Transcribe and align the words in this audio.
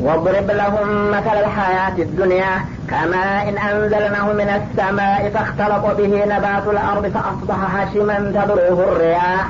واضرب 0.00 0.50
لهم 0.50 1.10
مثل 1.10 1.36
الحياة 1.44 1.98
الدنيا 1.98 2.64
كماء 2.90 3.48
إن 3.48 3.58
أنزلناه 3.58 4.32
من 4.32 4.48
السماء 4.60 5.30
فاختلط 5.34 5.96
به 5.96 6.24
نبات 6.24 6.66
الأرض 6.66 7.06
فأصبح 7.06 7.56
هشما 7.76 8.14
تذروه 8.18 8.92
الرياح. 8.92 9.46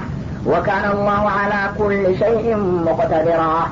وكان 0.47 0.91
الله 0.91 1.31
على 1.31 1.71
كل 1.79 2.19
شيء 2.19 2.57
مقتدرا. 2.87 3.69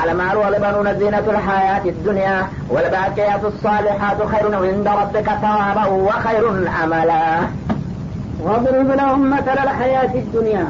على 0.00 0.12
المال 0.12 0.36
والبنون 0.36 0.98
زينة 0.98 1.18
الحياة 1.18 1.84
الدنيا 1.84 2.46
والباقيات 2.70 3.44
الصالحات 3.44 4.22
خير 4.26 4.54
عند 4.54 4.88
ربك 4.88 5.30
ثوابا 5.42 5.86
وخير 5.86 6.48
أملا 6.84 7.40
واضرب 8.42 8.90
لهم 8.90 9.30
مثل 9.30 9.52
الحياة 9.52 10.14
الدنيا 10.14 10.66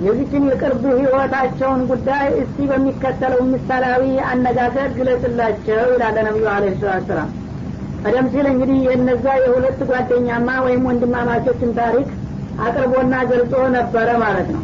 የዚችን 0.00 0.44
የቅርብ 0.48 0.84
ህይወታቸውን 0.92 1.80
ጉዳይ 1.90 2.26
እስቲ 2.40 2.66
በሚከተለው 2.70 3.40
ምሳሌያዊ 3.50 4.04
አነጋገር 4.30 4.88
ግለጽላቸው 4.98 5.82
ይላለ 5.92 6.16
ነቢዩ 6.28 6.46
አለ 6.54 6.66
ሰላት 6.80 7.30
ቀደም 8.02 8.26
ሲል 8.32 8.46
እንግዲህ 8.50 8.78
የነዛ 8.86 9.26
የሁለት 9.40 9.80
ጓደኛማ 9.90 10.48
ወይም 10.66 10.86
ወንድማማቾችን 10.88 11.72
ታሪክ 11.80 12.08
አቅርቦና 12.66 13.14
ገልጾ 13.30 13.52
ነበረ 13.76 14.08
ማለት 14.22 14.48
ነው። 14.54 14.62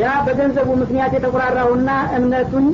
ያ 0.00 0.12
በገንዘቡ 0.26 0.68
ምክንያት 0.82 1.12
የተቆራራውና 1.16 1.90
እምነቱን 2.16 2.66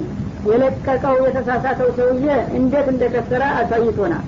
የለቀቀው 0.49 1.17
የተሳሳተው 1.27 1.89
ሰውዬ 1.99 2.27
እንዴት 2.59 2.87
እንደከሰረ 2.93 3.43
አሳይቶናል። 3.57 4.27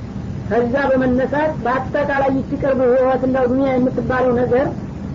ከዛ 0.48 0.74
በመነሳት 0.90 1.52
በአጠቃላይ 1.64 2.30
ይቺ 2.38 2.50
ቅርብ 2.62 2.80
ህይወት 2.90 3.22
እንደ 3.28 3.38
የምትባለው 3.70 4.32
ነገር 4.40 4.66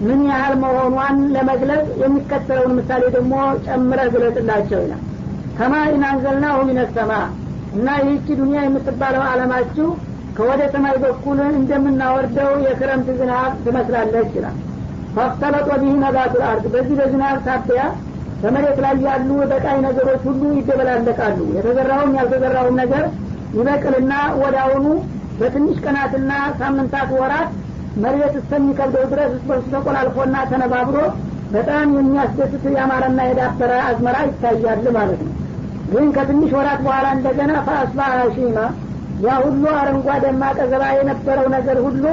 ምን 0.02 0.20
ያህል 0.30 0.54
መሆኗን 0.64 1.18
ለመግለጽ 1.36 1.88
የሚከተለውን 2.02 2.74
ምሳሌ 2.80 3.04
ደግሞ 3.16 3.34
ጨምረ 3.66 4.00
ግለጽላቸው 4.14 4.80
ይላል። 4.84 5.04
ከማ 5.58 5.74
ኢናንዘልናሁ 5.94 6.58
ሚነሰማ 6.68 7.12
እና 7.78 7.88
ይህቺ 8.02 8.28
ዱኒያ 8.40 8.60
የምትባለው 8.66 9.24
አለማችሁ 9.30 9.88
ከወደ 10.38 10.62
ሰማይ 10.74 10.96
በኩል 11.04 11.40
እንደምናወርደው 11.60 12.52
የክረምት 12.66 13.08
ዝናብ 13.20 13.54
ትመስላለች 13.64 14.32
ይላል። 14.38 14.58
ፈፍተለጦ 15.16 15.70
ቢህ 15.82 15.96
ነባቱል 16.04 16.44
አርድ 16.50 16.66
በዚህ 16.74 16.96
በዝናብ 17.00 17.38
ሳቢያ 17.48 17.84
በመሬት 18.42 18.80
ላይ 18.84 18.96
ያሉ 19.08 19.30
በቃይ 19.52 19.78
ነገሮች 19.86 20.22
ሁሉ 20.28 20.42
ይደበላለቃሉ። 20.58 21.40
የተዘራውም 21.56 22.12
ያልተዘራውም 22.18 22.76
ነገር 22.82 23.06
ይበቅልና 23.58 24.14
ወዳውኑ 24.42 24.86
በትንሽ 25.40 25.78
ቀናትና 25.86 26.32
ሳምንታት 26.60 27.10
ወራት 27.20 27.50
መሬት 28.04 28.36
እስከሚከብደው 28.40 29.06
ድረስ 29.12 29.32
እስበርሱ 29.38 29.66
ተቆላልፎና 29.74 30.36
ተነባብሮ 30.52 30.98
በጣም 31.54 31.88
የሚያስደስት 31.98 32.66
ያማረና 32.78 33.20
የዳበረ 33.28 33.72
አዝመራ 33.86 34.18
ይታያል 34.28 34.86
ማለት 34.98 35.22
ነው። 35.28 35.34
ግን 35.92 36.08
ከትንሽ 36.16 36.52
ወራት 36.58 36.80
በኋላ 36.86 37.08
እንደገና 37.18 37.52
ፈአስባ 37.68 38.00
ሺማ 38.36 38.58
ያ 39.26 39.36
ሁሉ 39.44 39.64
አረንጓዴማ 39.78 40.44
ቀዘባ 40.58 40.84
የነበረው 40.98 41.48
ነገር 41.56 41.78
ሁሉ 41.86 42.04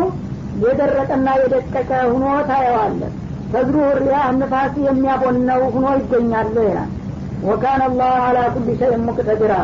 የደረቀና 0.62 1.28
የደቀቀ 1.40 1.90
ሁኖ 2.12 2.26
ታየዋለ። 2.50 3.00
ተግሩ 3.54 3.76
ሪያ 4.00 4.18
ንፋስ 4.38 4.74
የሚያቦነው 4.86 5.62
ሁኖ 5.74 5.86
ይገኛል 5.98 6.48
ይላል። 6.62 6.90
ወካነ 7.44 7.82
አላህ 7.88 8.12
አላ 8.26 8.38
ኩል 8.54 8.68
ሸይን 8.80 9.02
ሙቅተድራ 9.08 9.54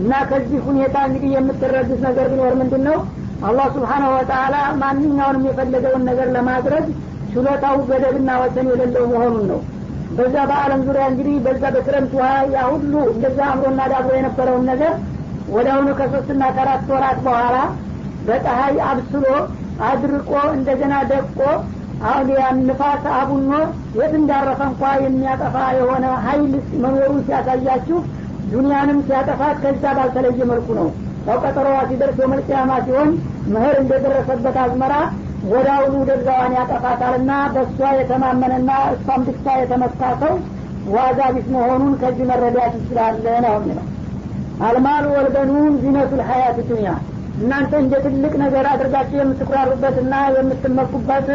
እና 0.00 0.12
ከዚህ 0.30 0.60
ሁኔታ 0.66 0.96
እንግዲህ 1.08 1.30
የምትረዱት 1.36 2.00
ነገር 2.06 2.26
ቢኖር 2.32 2.54
ምንድን 2.60 2.82
ነው 2.88 2.98
አላህ 3.42 3.66
ስብሓናሁ 3.74 4.10
ወተላ 4.16 4.54
ማንኛውንም 4.82 5.46
የፈለገውን 5.48 6.02
ነገር 6.10 6.28
ለማድረግ 6.36 6.84
ችሎታው 7.32 7.76
ገደብና 7.88 8.30
ወሰን 8.42 8.66
የሌለው 8.72 9.04
መሆኑን 9.12 9.44
ነው። 9.50 9.60
በዛ 10.16 10.36
በአለም 10.50 10.80
ዙሪያ 10.86 11.04
እንግዲህ 11.10 11.36
በዛ 11.44 11.62
በክረምት 11.74 12.12
ውሃ 12.18 12.26
ያ 12.54 12.64
ሁሉ 12.72 12.94
እንደዛ 13.12 13.38
አምሮና 13.52 13.82
ዳብሮ 13.92 14.12
የነበረውን 14.18 14.64
ነገር 14.70 14.92
ወደ 15.54 15.68
አሁኑ 15.74 15.88
ከሶስትና 16.00 16.42
ከአራት 16.56 16.90
ወራት 16.94 17.20
በኋላ 17.26 17.56
በፀሀይ 18.26 18.76
አብስሎ 18.90 19.24
አድርቆ 19.88 20.30
እንደገና 20.56 20.94
ደቆ 21.12 21.38
አሁን 22.10 22.28
ንፋስ 22.68 23.04
አቡኖ 23.16 23.50
የት 23.98 24.12
እንዳረፈ 24.20 24.60
እንኳ 24.70 24.82
የሚያጠፋ 25.04 25.56
የሆነ 25.78 26.06
ሀይል 26.24 26.52
መኖሩን 26.82 27.20
ሲያሳያችሁ 27.26 27.98
ዱኒያንም 28.52 28.98
ሲያጠፋት 29.08 29.56
ከዛ 29.64 29.84
ባልተለየ 29.98 30.46
መልኩ 30.50 30.68
ነው። 30.80 30.88
ያው 31.26 31.38
ቀጠሮዋ 31.44 31.78
ሲደርስ 31.90 32.18
የመልቅያማ 32.22 32.70
ሲሆን 32.86 33.10
ምህር 33.50 33.76
እንደደረሰበት 33.82 34.56
አዝመራ 34.62 34.94
ወደ 35.52 35.68
አሁኑ 35.76 35.94
ደርዛዋን 36.08 36.52
ያጠፋታልና 36.58 37.30
በእሷ 37.54 37.78
የተማመነና 38.00 38.70
እሷም 38.92 39.22
ብቻ 39.28 39.54
የተመታ 39.60 40.10
ሰው 40.20 40.34
ዋጋ 40.92 41.20
ቢስ 41.34 41.48
መሆኑን 41.54 41.92
ከዚህ 42.00 42.26
መረዳት 42.30 42.74
ይችላለ 42.78 43.24
ነው 43.44 43.54
የሚለው። 43.58 43.86
አልማሉ 44.66 45.04
ወልበኑን 45.16 45.74
ዚነቱ 45.82 46.12
ልሀያት 46.20 46.58
ዱኒያ 46.68 46.92
እናንተ 47.38 47.72
እንደ 47.82 47.94
ትልቅ 48.04 48.32
ነገር 48.42 48.64
አድርጋችሁ 48.72 49.18
የምትኩራሩበትና 49.20 50.14
የምትመኩበት 50.34 51.28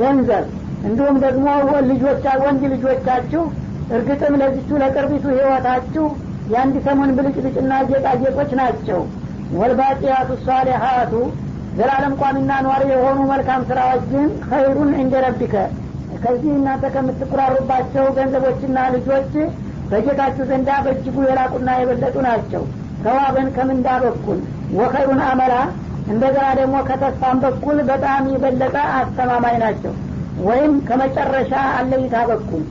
ገንዘብ። 0.00 0.46
እንዲሁም 0.86 1.16
ደግሞ 1.24 1.46
ልጆቻ 1.90 2.24
ወንድ 2.42 2.62
ልጆቻችሁ 2.72 3.42
እርግጥም 3.96 4.34
ለዚቹ 4.40 4.78
ለቅርቢቱ 4.82 5.24
ህይወታችሁ 5.34 6.04
የአንድ 6.52 6.76
ሰሞን 6.86 7.10
ብልጭልጭና 7.16 7.72
ጌጣጌጦች 7.90 8.50
ናቸው። 8.60 9.00
ወልባቂያቱ 9.56 10.30
ሳሊሀቱ 10.46 11.12
ዘላለም 11.78 12.14
ቋሚና 12.20 12.52
ኗሪ 12.66 12.82
የሆኑ 12.92 13.18
መልካም 13.30 13.62
ስራዎች 13.70 14.04
ግን 14.12 14.28
ኸይሩን 14.50 14.90
እንደ 15.00 15.14
ከዚህ 16.22 16.52
እናንተ 16.52 16.84
ከምትኩራሩባቸው 16.94 18.04
ገንዘቦችና 18.16 18.78
ልጆች 18.94 19.32
በጌታችሁ 19.90 20.44
ዘንዳ 20.50 20.70
በእጅጉ 20.84 21.16
የላቁና 21.26 21.70
የበለጡ 21.80 22.16
ናቸው። 22.26 22.62
ተዋበን 23.02 23.48
ከምንዳ 23.56 23.88
በኩል 24.04 24.38
ወኸይሩን 24.76 25.20
አመላ 25.26 25.54
እንደገና 26.06 26.46
ደግሞ 26.58 26.76
ከተስፋም 26.88 27.38
በኩል 27.44 27.78
በጣም 27.90 28.24
የበለጠ 28.32 28.76
አስተማማኝ 28.98 29.56
ናቸው። 29.64 29.92
ወይም 30.46 30.72
ከመጨረሻ 30.88 31.52
አለይታ 31.76 32.16
በኩል 32.30 32.64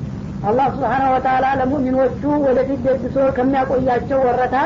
አላህ 0.47 0.67
ስብሓናሁ 0.75 1.11
ወተላ 1.15 1.45
ለሙእሚኖቹ 1.59 2.21
ወደፊት 2.45 2.81
ደግሶ 2.87 3.15
ከሚያቆያቸው 3.37 4.19
ወረታ 4.27 4.57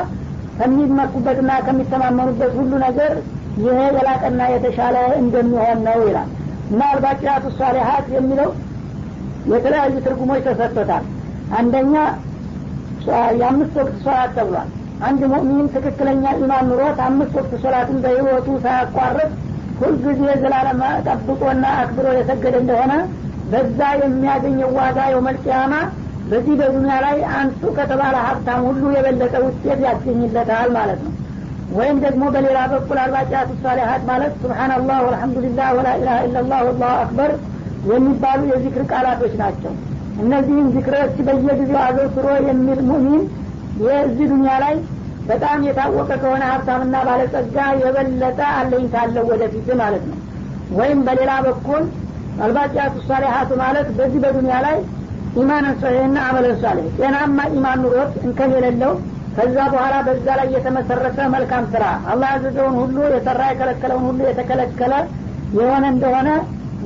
ከሚመኩበትና 0.60 1.52
ከሚተማመኑበት 1.68 2.52
ሁሉ 2.60 2.72
ነገር 2.86 3.14
ይሄ 3.62 3.78
የላቀና 3.90 4.42
የተሻለ 4.53 4.97
እንደሚሆን 5.22 5.80
ነው 5.88 6.00
ይላል። 6.08 6.30
እና 6.72 6.81
አልባቂያቱ 6.92 7.46
ሳሊሀት 7.58 8.08
የሚለው 8.16 8.50
የተለያዩ 9.52 9.94
ትርጉሞች 10.06 10.42
ተሰጥቶታል። 10.47 11.06
አንደኛ 11.59 11.94
የአምስት 13.38 13.75
ወቅት 13.80 13.96
ሶላት 14.03 14.31
ተብሏል። 14.38 14.69
አንድ 15.08 15.22
ሙእሚን 15.31 15.68
ትክክለኛ 15.75 16.24
ኢማን 16.40 16.66
ኑሮት 16.69 16.98
አምስት 17.06 17.34
ወቅት 17.40 17.53
ሶላትን 17.64 17.98
በህይወቱ 18.03 18.48
ሳያቋርጥ 18.66 19.30
ሁልጊዜ 19.80 20.22
ዘላለም 20.42 20.81
ጠብቆና 21.06 21.66
አክብሮ 21.81 22.08
የሰገደ 22.18 22.56
እንደሆነ 22.64 22.94
በዛ 23.52 23.80
የሚያገኘው 24.02 24.72
ዋጋ 24.80 25.00
የውመልቅያማ 25.12 25.74
በዚህ 26.30 26.56
በዱኒያ 26.59 26.96
ላይ 27.06 27.18
አንሱ 27.38 27.62
ከተባለ 27.78 28.16
ሀብታም 28.25 28.62
ሁሉ 28.68 28.84
የበለጠ 28.96 29.36
ውጤት 29.46 29.80
ያስገኝለታል 29.88 30.69
ማለት 30.75 31.00
ነው 31.06 31.14
ወይም 31.78 31.97
ደግሞ 32.06 32.24
በሌላ 32.35 32.59
በኩል 32.72 32.97
አልባቂያቱ 33.02 33.50
ሳሊሀት 33.63 34.03
ማለት 34.09 34.34
ስብሓናላህ 34.44 34.97
ወልሐምዱሊላህ 35.06 35.68
ወላኢላሃ 35.78 36.18
ኢላላህ 36.28 36.59
ወላሁ 36.68 36.91
አክበር 37.02 37.31
የሚባሉ 37.90 38.40
የዚክር 38.52 38.84
ቃላቶች 38.91 39.34
ናቸው። 39.41 39.74
እነዚህም 40.24 40.68
ዚክሮች 40.75 41.18
በየጊዜው 41.28 41.80
አዘውትሮ 41.84 42.28
የሚል 42.47 42.80
ሙሚን 42.90 43.22
የዚህ 43.84 44.25
ዱኒያ 44.31 44.56
ላይ 44.63 44.75
በጣም 45.30 45.59
የታወቀ 45.68 46.09
ከሆነ 46.22 46.44
ሀብታምና 46.52 46.96
ባለጸጋ 47.07 47.57
የበለጠ 47.81 48.40
አለኝታለው 48.56 49.25
ወደፊት 49.31 49.68
ማለት 49.81 50.03
ነው። 50.12 50.18
ወይም 50.80 51.00
በሌላ 51.07 51.31
በኩል 51.47 51.84
አልባቂያቱ 52.46 52.96
ሳሊሀቱ 53.07 53.51
ማለት 53.62 53.88
በዚህ 53.97 54.19
በዱኒያ 54.25 54.57
ላይ 54.66 54.78
ኢማንን 55.40 55.75
ሰሒህና 55.81 56.18
አመለን 56.28 56.56
ሳሌህ 56.62 56.86
ጤናማ 57.00 57.40
ኢማን 57.56 57.80
ኑሮት 57.84 58.13
እንከን 58.25 58.51
የሌለው 58.56 58.94
ከዛ 59.39 59.57
በኋላ 59.74 59.95
በዛ 60.07 60.25
ላይ 60.39 60.47
የተመሰረተ 60.53 61.27
መልካም 61.33 61.65
ስራ። 61.74 61.83
አላህ 62.12 62.30
ያዘዘውን 62.33 62.74
ሁሉ 62.80 62.97
የሰራ 63.13 63.41
የከለከለውን 63.50 64.03
ሁሉ 64.07 64.19
የተከለከለ 64.27 64.94
የሆነ 65.57 65.83
እንደሆነ 65.94 66.30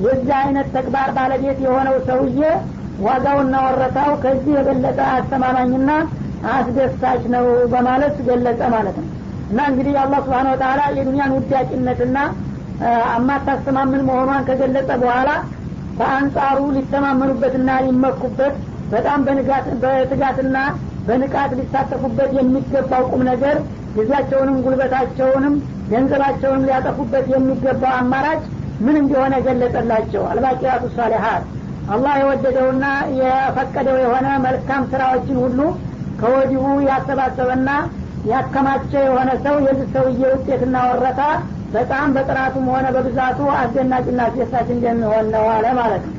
የዚህ 0.04 0.34
አይነት 0.40 0.68
ተግባር 0.76 1.08
ባለቤት 1.16 1.58
የሆነው 1.64 1.96
ሰውዬ 2.06 2.40
ዋጋውና 3.04 3.54
ወረታው 3.66 4.10
ከዚህ 4.22 4.52
የበለጠ 4.56 5.00
አስተማማኝና 5.14 5.90
አስደሳች 6.52 7.22
ነው 7.34 7.44
በማለት 7.72 8.16
ገለጸ 8.28 8.62
ማለት 8.74 8.96
ነው። 9.02 9.08
እና 9.50 9.60
እንግዲህ 9.70 9.94
አላህ 10.02 10.20
ስብሓን 10.26 10.48
ወተላ 10.52 10.80
የዱኒያን 10.98 11.34
ውዳቂነትና 11.36 12.18
አማታስተማምን 13.14 14.02
መሆኗን 14.08 14.46
ከገለጸ 14.48 14.90
በኋላ 15.02 15.30
በአንጻሩ 15.98 16.60
ሊተማመኑበትና 16.76 17.70
ሊመኩበት 17.86 18.54
በጣም 18.90 19.20
በትጋትና 19.82 20.56
በንቃት 21.07 21.51
ሊሳተፉበት 21.59 22.31
የሚገባው 22.39 23.03
ቁም 23.11 23.21
ነገር 23.31 23.57
ጊዜያቸውንም 23.95 24.57
ጉልበታቸውንም 24.65 25.53
ገንዘባቸውንም 25.91 26.65
ሊያጠፉበት 26.67 27.27
የሚገባው 27.33 27.93
አማራጭ 27.99 28.41
ምን 28.85 28.97
እንደሆነ 29.03 29.35
ገለጸላቸው 29.45 30.23
አልባቂያቱ 30.31 30.83
ሳሊሀት 30.97 31.45
አላህ 31.93 32.13
የወደደውና 32.21 32.85
የፈቀደው 33.19 33.97
የሆነ 34.03 34.27
መልካም 34.45 34.83
ስራዎችን 34.91 35.39
ሁሉ 35.45 35.59
ከወዲሁ 36.21 36.65
ያሰባሰበና 36.89 37.69
ያከማቸ 38.31 38.91
የሆነ 39.07 39.29
ሰው 39.45 39.55
የዚህ 39.65 39.87
ሰውዬ 39.95 40.21
ውጤትና 40.33 40.77
ወረታ 40.91 41.21
በጣም 41.73 42.07
በጥራቱም 42.15 42.65
ሆነ 42.73 42.87
በብዛቱ 42.95 43.39
አስደናቂና 43.57 44.21
አስደሳች 44.29 44.69
እንደሚሆን 44.77 45.27
ነው 45.35 45.45
አለ 45.55 45.67
ማለት 45.81 46.05
ነው 46.07 46.15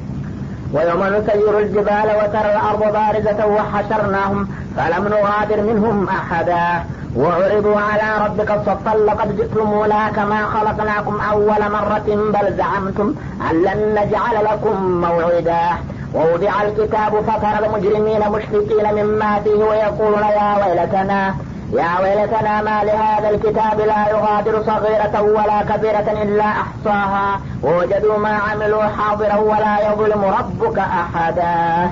ويوم 0.75 1.03
نسير 1.15 1.55
الجبال 1.59 2.09
وترى 2.19 2.51
الأرض 2.55 2.83
بارزة 2.93 3.41
وحشرناهم 3.55 4.41
فلم 4.78 5.08
نغادر 5.08 5.62
منهم 5.62 6.08
أحدا. 6.10 6.84
وعرضوا 7.16 7.80
على 7.80 8.26
ربك 8.26 8.50
صفا 8.66 8.98
لقد 8.98 9.38
جئتمونا 9.38 10.10
كما 10.10 10.46
خلقناكم 10.46 11.20
أول 11.32 11.72
مرة 11.72 12.32
بل 12.34 12.58
زعمتم 12.58 13.16
أن 13.52 13.64
لن 13.64 13.96
نجعل 14.00 14.46
لكم 14.46 15.02
موعدا. 15.02 15.68
ووضع 16.14 16.62
الكتاب 16.62 17.22
فترى 17.22 17.66
المجرمين 17.66 18.30
مشفقين 18.32 19.04
مما 19.04 19.40
فيه 19.40 19.64
ويقولون 19.64 20.24
يا 20.24 20.66
ويلتنا 20.66 21.36
يا 21.74 22.00
ويلتنا 22.02 22.62
ما 22.62 22.84
لهذا 22.84 23.30
الكتاب 23.30 23.80
لا 23.80 24.10
يغادر 24.10 24.64
صغيرة 24.64 25.22
ولا 25.22 25.62
كبيرة 25.70 26.24
إلا 26.24 26.44
أحصاها. 26.44 27.40
ووجدوا 27.64 28.18
ما 28.18 28.38
عملوا 28.38 28.84
حاضرا 28.84 29.36
ولا 29.36 29.92
يظلم 29.92 30.24
ربك 30.40 30.80
أحدا. 30.80 31.90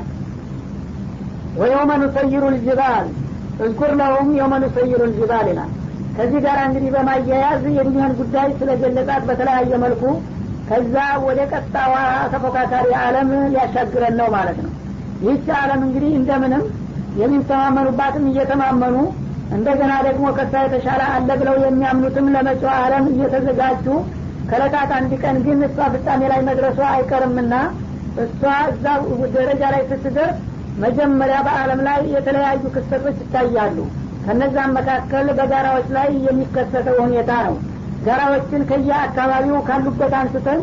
ወየውመ 1.60 1.92
ኑሰይሩ 2.04 2.44
ልጅባል 2.56 3.06
እዝኩር 3.64 3.92
ለሁም 4.00 4.30
የውመ 4.38 4.54
ኑሰይሩ 4.64 5.00
ልጅባል 5.10 5.48
ይላል። 5.52 5.72
ከዚህ 6.16 6.40
ጋር 6.46 6.58
እንግዲህ 6.68 6.90
በማያያዝ 6.96 7.64
የዱኒያን 7.78 8.14
ጉዳይ 8.20 8.48
ስለገለጻት 8.60 9.24
በተለያየ 9.30 9.74
መልኩ 9.84 10.04
ከዛ 10.70 10.96
ወደ 11.26 11.40
ቀጣዋ 11.54 11.94
ተፎካካሪ 12.34 12.90
አለም 13.02 13.30
ሊያሻግረን 13.54 14.16
ነው 14.20 14.28
ማለት 14.36 14.58
ነው። 14.66 14.72
ይህች 15.24 15.48
አለም 15.62 15.82
እንግዲህ 15.88 16.12
እንደምንም 16.20 16.64
የሚተማመኑባትም 17.24 18.26
እየተማመኑ 18.32 18.96
እንደገና 19.56 19.94
ደግሞ 20.08 20.26
ከሳ 20.38 20.54
የተሻለ 20.66 21.02
አለ 21.16 21.30
ብለው 21.42 21.56
የሚያምኑትም 21.64 22.28
ለመጪው 22.36 22.72
አለም 22.78 23.06
እየተዘጋጁ 23.12 23.86
ከለታት 24.50 24.92
አንድ 24.98 25.12
ቀን 25.24 25.38
ግን 25.46 25.60
እሷ 25.68 25.78
ፍጻሜ 25.94 26.22
ላይ 26.32 26.42
መድረሷ 26.48 26.80
አይቀርምና 26.94 27.54
እሷ 28.24 28.42
እዛ 28.72 28.86
ደረጃ 29.36 29.62
ላይ 29.74 29.84
ስትደርስ 29.92 30.40
መጀመሪያ 30.82 31.38
በአለም 31.48 31.82
ላይ 31.88 32.00
የተለያዩ 32.14 32.64
ክስተቶች 32.76 33.18
ይታያሉ። 33.24 33.78
ከነዛም 34.26 34.72
መካከል 34.78 35.28
በጋራዎች 35.40 35.88
ላይ 35.96 36.10
የሚከሰተው 36.26 36.98
ሁኔታ 37.04 37.32
ነው። 37.48 37.56
ጋራዎችን 38.06 38.62
ከየአካባቢው 38.70 39.58
ካሉበት 39.68 40.14
አንስተን 40.20 40.62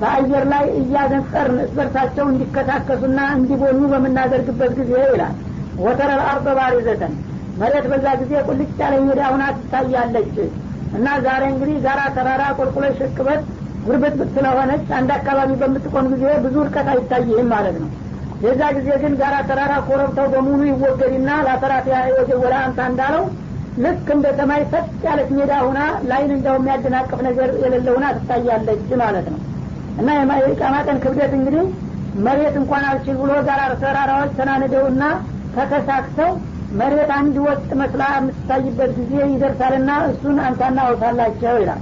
በአየር 0.00 0.44
ላይ 0.52 0.64
እያነጸርን 0.80 1.58
እስበርሳቸው 1.64 2.26
እንዲከታከሱና 2.30 3.20
እንዲቦኑ 3.36 3.80
በምናደርግበት 3.92 4.72
ጊዜ 4.78 4.92
ይላል። 5.06 5.34
ወተረል 5.80 6.22
አርض 6.30 6.46
ባሪዘተን 6.58 7.14
መሬት 7.60 7.86
በዛ 7.92 8.06
ጊዜ 8.20 8.32
ቁልጭ 8.48 8.70
ያለ 8.82 8.94
ሜዳ 9.06 9.22
ሁና 9.32 9.44
ትታያለች። 9.58 10.36
እና 10.96 11.08
ዛሬ 11.26 11.42
እንግዲህ 11.52 11.76
ጋራ 11.84 12.00
ተራራ 12.16 12.44
ቁልቁሎች 12.58 12.96
ሽቅበት 13.00 13.42
ጉርብትብት 13.86 14.30
ስለሆነች 14.34 14.86
አንድ 14.98 15.10
አካባቢ 15.16 15.52
በምትቆም 15.62 16.08
ጊዜ 16.12 16.24
ብዙ 16.44 16.56
እርቀት 16.64 16.88
አይታይህም 16.92 17.48
ማለት 17.54 17.76
ነው 17.82 17.88
የዛ 18.42 18.62
ጊዜ 18.76 18.90
ግን 19.02 19.12
ጋራ 19.20 19.34
ተራራ 19.48 19.72
ኮረብታው 19.88 20.26
በሙሉ 20.32 20.60
ይወገድና 20.68 21.30
ለአሰራት 21.46 21.86
ወደ 22.42 22.54
አንተ 22.62 22.78
እንዳለው 22.90 23.24
ልክ 23.82 24.08
እንደ 24.14 24.26
ሰማይ 24.38 24.62
ሰጥ 24.72 24.88
ያለች 25.06 25.28
ሜዳ 25.36 25.52
ሁና 25.66 25.78
ላይን 26.08 26.32
እንደው 26.34 26.56
የሚያደናቅፍ 26.58 27.20
ነገር 27.28 27.50
የሌለ 27.62 27.86
ሁና 27.96 28.06
ትታያለች 28.16 28.88
ማለት 29.02 29.26
ነው። 29.32 29.40
እና 30.00 30.08
የቃማቀን 30.42 30.98
ክብደት 31.04 31.32
እንግዲህ 31.38 31.64
መሬት 32.24 32.54
እንኳን 32.60 32.84
አልችል 32.88 33.16
ብሎ 33.22 33.32
ጋራ 33.46 33.62
ተራራዎች 33.82 34.32
ተናንደውና 34.38 35.02
ተከሳክተው 35.56 36.30
መሬት 36.80 37.10
አንድ 37.16 37.36
ወጥ 37.46 37.64
መስላ 37.80 38.02
የምትታይበት 38.16 38.92
ጊዜ 38.98 39.14
ይደርሳልና 39.32 39.90
እሱን 40.10 40.36
አንሳና 40.46 40.78
አውሳላቸው 40.86 41.56
ይላል። 41.62 41.80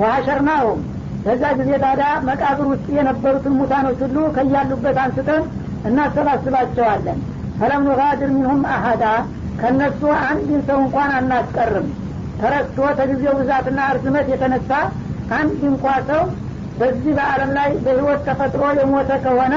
ወሀሸርናሁም 0.00 0.80
በዛ 1.24 1.42
ጊዜ 1.58 1.70
ታዲያ 1.82 2.10
መቃብር 2.28 2.66
ውስጥ 2.70 2.86
የነበሩትን 2.98 3.56
ሙታኖች 3.60 3.98
ሁሉ 4.04 4.18
ከያሉበት 4.36 4.98
አንስተን 5.02 5.42
እናሰባስባቸዋለን። 5.88 7.18
ፈለም 7.58 7.82
ኑጋድር 7.88 8.30
ሚንሁም 8.34 8.62
አሀዳ 8.74 9.04
ከእነሱ 9.60 10.02
አንድን 10.26 10.60
ሰው 10.68 10.78
እንኳን 10.84 11.10
አናስቀርም። 11.16 11.88
ተረስቶ 12.40 12.78
ከጊዜው 12.98 13.34
ብዛትና 13.40 13.80
እርዝመት 13.92 14.26
የተነሳ 14.32 14.70
አንድ 15.38 15.60
እንኳ 15.70 15.84
ሰው 16.08 16.22
በዚህ 16.78 17.12
በአለም 17.18 17.50
ላይ 17.58 17.70
በህይወት 17.84 18.20
ተፈጥሮ 18.28 18.62
የሞተ 18.78 19.10
ከሆነ 19.24 19.54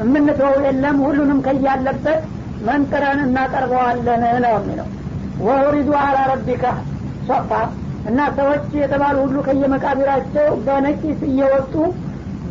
የምንተው 0.00 0.54
የለም 0.64 0.96
ሁሉንም 1.06 1.38
ከያለበት 1.46 2.22
መንጥረን 2.66 3.20
እናቀርበዋለን 3.26 4.22
ነው 4.44 4.54
የሚለው። 4.56 4.88
ወሪዱ 5.46 5.90
አላ 6.02 6.18
ረቢካ። 6.32 6.64
ሶፋ። 7.28 7.50
እና 8.10 8.20
ሰዎች 8.36 8.66
የተባሉ 8.80 9.16
ሁሉ 9.24 9.36
ከየመቃብራቸው 9.46 10.48
በነቂስ 10.66 11.20
እየወጡ 11.30 11.74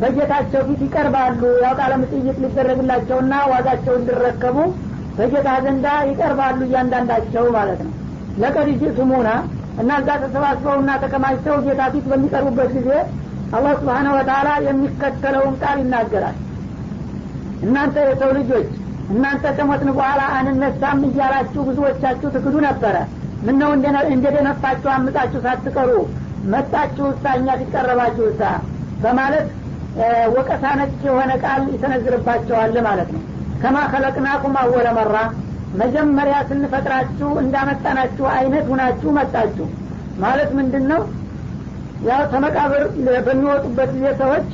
በጌታቸው 0.00 0.62
ፊት 0.68 0.80
ይቀርባሉ። 0.86 1.42
ያው 1.62 1.74
ቃለ 1.78 1.92
ምጥይት 2.00 2.38
ሊደረግላቸውና 2.42 3.34
ዋጋቸው 3.52 3.94
እንዲረከቡ 4.00 4.56
በጌታ 5.18 5.50
ዘንዳ 5.64 5.86
ይቀርባሉ 6.08 6.58
እያንዳንዳቸው 6.66 7.44
ማለት 7.56 7.80
ነው። 7.86 7.92
ለቀድ 8.42 8.68
ጅእቱሙና 8.80 9.28
እና 9.80 9.90
እዛ 10.00 10.10
ተሰባስበውና 10.22 10.90
ተከማችተው 11.02 11.56
ጌታ 11.66 11.82
ፊት 11.94 12.04
በሚቀርቡበት 12.10 12.70
ጊዜ 12.76 12.90
አላህ 13.56 13.72
ስብሓነ 13.80 14.06
ወተላ 14.16 14.48
የሚከተለውን 14.66 15.54
ቃል 15.62 15.78
ይናገራል። 15.82 16.36
እናንተ 17.66 17.96
የሰው 18.08 18.30
ልጆች 18.38 18.68
እናንተ 19.12 19.46
ከሞትን 19.58 19.90
በኋላ 19.96 20.22
አንነሳም 20.38 21.02
እያላችሁ 21.08 21.60
ብዙዎቻችሁ 21.68 22.28
ትክዱ 22.36 22.56
ነበረ። 22.66 22.96
ምነው 23.46 23.70
እንደደነፋችሁ 24.14 24.90
አምጣችሁ 24.94 25.40
ሳትቀሩ 25.44 25.90
መጣችሁ 26.52 27.06
እሳ 27.12 27.34
እኛ 27.38 27.48
ሲቀረባችሁ 27.60 28.24
እሳ 28.32 28.42
በማለት 29.02 29.46
ወቀሳ 30.34 30.64
ነጭ 30.78 30.92
የሆነ 31.06 31.32
ቃል 31.42 31.62
ይሰነዝርባቸዋል 31.74 32.74
ማለት 32.86 33.10
ነው። 33.14 33.22
ከማ 33.62 33.76
ከለቅናኩም 33.92 34.56
አወለ 34.62 34.88
መራ 34.98 35.16
መጀመሪያ 35.80 36.36
ስንፈጥራችሁ 36.48 37.30
እንዳመጣናችሁ 37.42 38.26
አይነት 38.34 38.66
ሁናችሁ 38.72 39.10
መጣችሁ። 39.18 39.66
ማለት 40.18 40.50
ምንድን 40.58 40.84
ነው 40.92 41.00
ያው 42.06 42.22
ተመቃብር 42.32 42.82
በሚወጡበት 43.26 43.90
ጊዜ 43.96 44.06
ሰዎች 44.20 44.48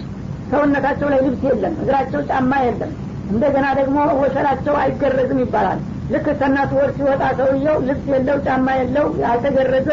ሰውነታቸው 0.53 1.09
ላይ 1.13 1.21
ልብስ 1.27 1.43
የለም 1.49 1.75
እግራቸው 1.83 2.21
ጫማ 2.31 2.53
የለም። 2.65 2.93
እንደገና 3.33 3.67
ደግሞ 3.79 3.99
ወሸላቸው 4.21 4.75
አይገረዝም 4.83 5.41
ይባላል። 5.45 5.79
ልክ 6.13 6.27
ከእናቱ 6.41 6.73
ወር 6.79 6.91
ሲወጣ 6.97 7.23
ሰውየው 7.39 7.77
ልብስ 7.89 8.07
የለው 8.15 8.39
ጫማ 8.47 8.69
የለው 8.81 9.07
ያልተገረዘ 9.23 9.89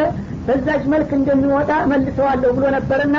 በዛች 0.47 0.83
መልክ 0.93 1.09
እንደሚወጣ 1.17 1.71
መልሰዋለሁ 1.91 2.49
ብሎ 2.57 2.65
ነበርና 2.75 3.17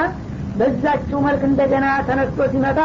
በዛችው 0.60 1.18
መልክ 1.26 1.42
እንደገና 1.48 1.86
ተነስቶ 2.08 2.48
ሲመጣ 2.52 2.78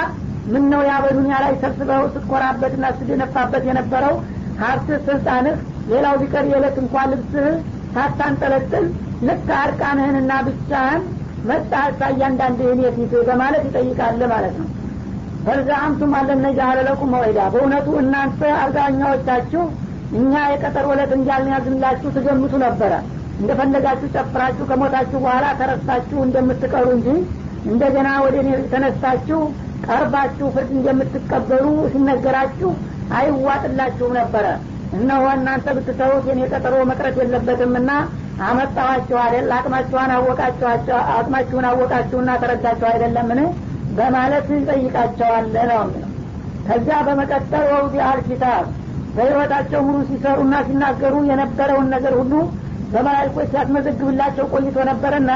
ምን 0.51 0.63
ነው 0.71 0.81
ያ 0.87 0.93
በዱኒያ 1.03 1.35
ላይ 1.43 1.53
ሰብስበው 1.61 2.03
ስትኮራበትና 2.13 2.85
ስትደነፋበት 2.93 3.63
የነበረው? 3.69 4.15
ሀብት 4.61 4.89
ስልጣንህ 5.07 5.55
ሌላው 5.91 6.15
ቢቀር 6.21 6.45
የዕለት 6.51 6.77
እንኳን 6.83 7.09
ልብስህ 7.13 7.47
ሳታንጠለጥል 7.95 8.85
ልክ 9.27 9.49
አርቃንህንና 9.59 10.31
ብቻህን 10.47 11.03
መጣህሳ 11.49 12.01
እያንዳንድህን 12.13 12.79
የፊት 12.85 13.13
በማለት 13.27 13.63
ይጠይቃል 13.67 14.21
ማለት 14.33 14.55
ነው። 14.61 14.69
በልዛአምቱም 15.45 16.13
አለነጃአለ 16.19 16.79
ለኩም 16.87 17.11
መወይዳ 17.13 17.39
በእውነቱ 17.53 17.87
እናንተ 18.01 18.41
አብዛኛዎቻችሁ 18.61 19.63
እኛ 20.19 20.33
የቀጠር 20.51 20.85
ወለት 20.91 21.11
እንዳልያዝንላችሁ 21.17 22.09
ትገምቱ 22.15 22.53
ነበረ። 22.65 22.93
እንደፈለጋችሁ 23.39 24.07
ጨፍራችሁ 24.15 24.65
ከሞታችሁ 24.69 25.17
በኋላ 25.23 25.45
ተረሳችሁ 25.59 26.17
እንደምትቀሩ 26.25 26.85
እንጂ 26.95 27.07
እንደገና 27.65 28.09
ወደ 28.23 28.35
እኔ 28.43 28.49
ተነሳችሁ 28.71 29.39
ቀርባችሁ 29.87 30.47
ፍርድ 30.55 30.71
እንደምትቀበሉ 30.77 31.65
ሲነገራችሁ 31.93 32.69
አይዋጥላችሁም 33.17 34.13
ነበረ። 34.19 34.45
እነሆ 34.97 35.23
እናንተ 35.37 35.67
ብትተውት 35.77 36.25
የኔ 36.29 36.41
ቀጠሮ 36.51 36.75
መቅረት 36.91 37.15
የለበትምና 37.21 37.91
አመጣኋችሁ 38.45 39.17
አይደል? 39.23 39.51
አቅማችኋን 39.57 40.11
አወቃችኋቸው 40.15 40.97
አቅማችሁን 41.15 41.65
አወቃችሁና 41.69 42.31
ተረዳችሁ 42.41 42.87
አይደለምን? 42.91 43.41
በማለት 43.97 44.47
ይጠይቃቸዋል 44.55 45.45
ነው 45.71 45.83
ከዚያ 46.67 46.97
በመቀጠል 47.07 47.65
ወውዲ 47.73 47.95
አልኪታብ 48.07 48.65
በህይወታቸው 49.15 49.81
ሙሉ 49.87 49.97
ሲሰሩና 50.09 50.55
ሲናገሩ 50.67 51.15
የነበረውን 51.29 51.87
ነገር 51.95 52.13
ሁሉ 52.19 52.33
በመላይኮች 52.93 53.47
ሲያስመዘግብላቸው 53.51 54.45
ቆይቶ 54.53 54.77
ነበርና 54.89 55.31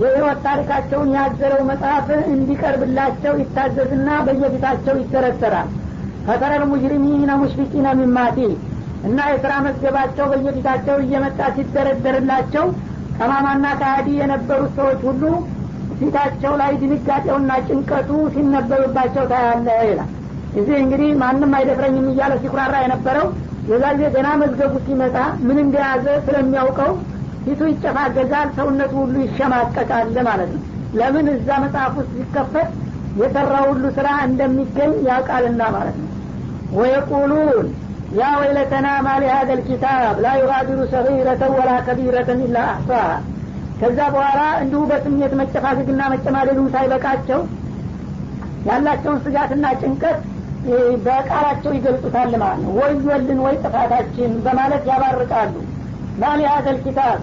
የህይወት 0.00 0.40
ታሪካቸውን 0.46 1.10
ያዘረው 1.16 1.62
መጽሐፍ 1.70 2.08
እንዲቀርብላቸው 2.32 3.32
ይታዘዝና 3.40 4.08
በየፊታቸው 4.26 4.96
ይተረተራል 5.00 5.68
ፈተረል 6.26 6.64
ሙጅሪሚነ 6.72 7.30
ሙሽፊቂነ 7.40 7.88
ሚማቲ 8.00 8.38
እና 9.08 9.18
የስራ 9.30 9.52
መዝገባቸው 9.66 10.26
በየፊታቸው 10.32 10.96
እየመጣ 11.04 11.40
ሲደረደርላቸው 11.56 12.64
ጠማማና 13.18 13.66
ከሀዲ 13.80 14.08
የነበሩት 14.20 14.72
ሰዎች 14.78 15.00
ሁሉ 15.08 15.22
ፊታቸው 15.98 16.52
ላይ 16.60 16.72
ድንጋጤውና 16.82 17.52
ጭንቀቱ 17.68 18.10
ሲነበብባቸው 18.34 19.24
ታያለ 19.32 19.68
ይላል። 19.88 20.10
እዚህ 20.58 20.76
እንግዲህ 20.82 21.10
ማንም 21.22 21.52
አይደፍረኝም 21.58 22.06
እያለ 22.12 22.34
ሲኩራራ 22.42 22.74
የነበረው 22.84 23.26
የዛ 23.70 23.84
ጊዜ 23.96 24.06
ገና 24.14 24.28
መዝገቡ 24.42 24.74
ሲመጣ 24.86 25.16
ምን 25.46 25.58
እንደያዘ 25.64 26.06
ስለሚያውቀው 26.26 26.92
ፊቱ 27.48 27.60
ይጨፋገጋል 27.70 28.48
ሰውነቱ 28.56 28.92
ሁሉ 29.02 29.14
ይሸማቀቃል 29.24 30.08
ማለት 30.26 30.50
ነው። 30.54 30.62
ለምን 30.98 31.26
እዛ 31.32 31.48
መጽሐፍ 31.62 31.94
ውስጥ 31.98 32.10
ሲከፈት 32.18 32.68
የሰራ 33.20 33.54
ሁሉ 33.68 33.84
ስራ 33.96 34.08
እንደሚገኝ 34.26 34.92
ያውቃልና 35.08 35.62
ማለት 35.76 35.96
ነው። 36.00 36.08
ወየቁሉን 36.78 37.66
ያ 38.18 38.28
ወይለተና 38.40 38.88
ማሊ 39.06 39.24
ሀደ 39.32 39.50
ልኪታብ 39.58 40.16
ላ 40.24 40.34
ዩጋዲሩ 40.40 40.80
ሰጊረተን 40.92 41.52
ወላ 41.58 41.70
ከቢረተን 41.86 42.40
ኢላ 42.46 42.58
አሕሳሃ 42.70 43.08
ከዛ 43.80 43.98
በኋላ 44.14 44.40
እንዲሁ 44.62 44.80
በስሜት 44.90 45.32
መጨፋገግና 45.40 46.02
መጨማደዱ 46.14 46.60
ሳይበቃቸው 46.74 47.40
ያላቸውን 48.68 49.18
ስጋትና 49.24 49.66
ጭንቀት 49.80 50.18
በቃላቸው 51.04 51.72
ይገልጹታል 51.76 52.32
ማለት 52.42 52.60
ነው። 52.64 52.72
ወዮልን 52.78 53.40
ወይ 53.46 53.56
ጥፋታችን 53.64 54.32
በማለት 54.46 54.84
ያባርቃሉ። 54.92 55.54
ማሊ 56.22 56.40
ሀደል 56.52 56.78
ኪታብ 56.84 57.18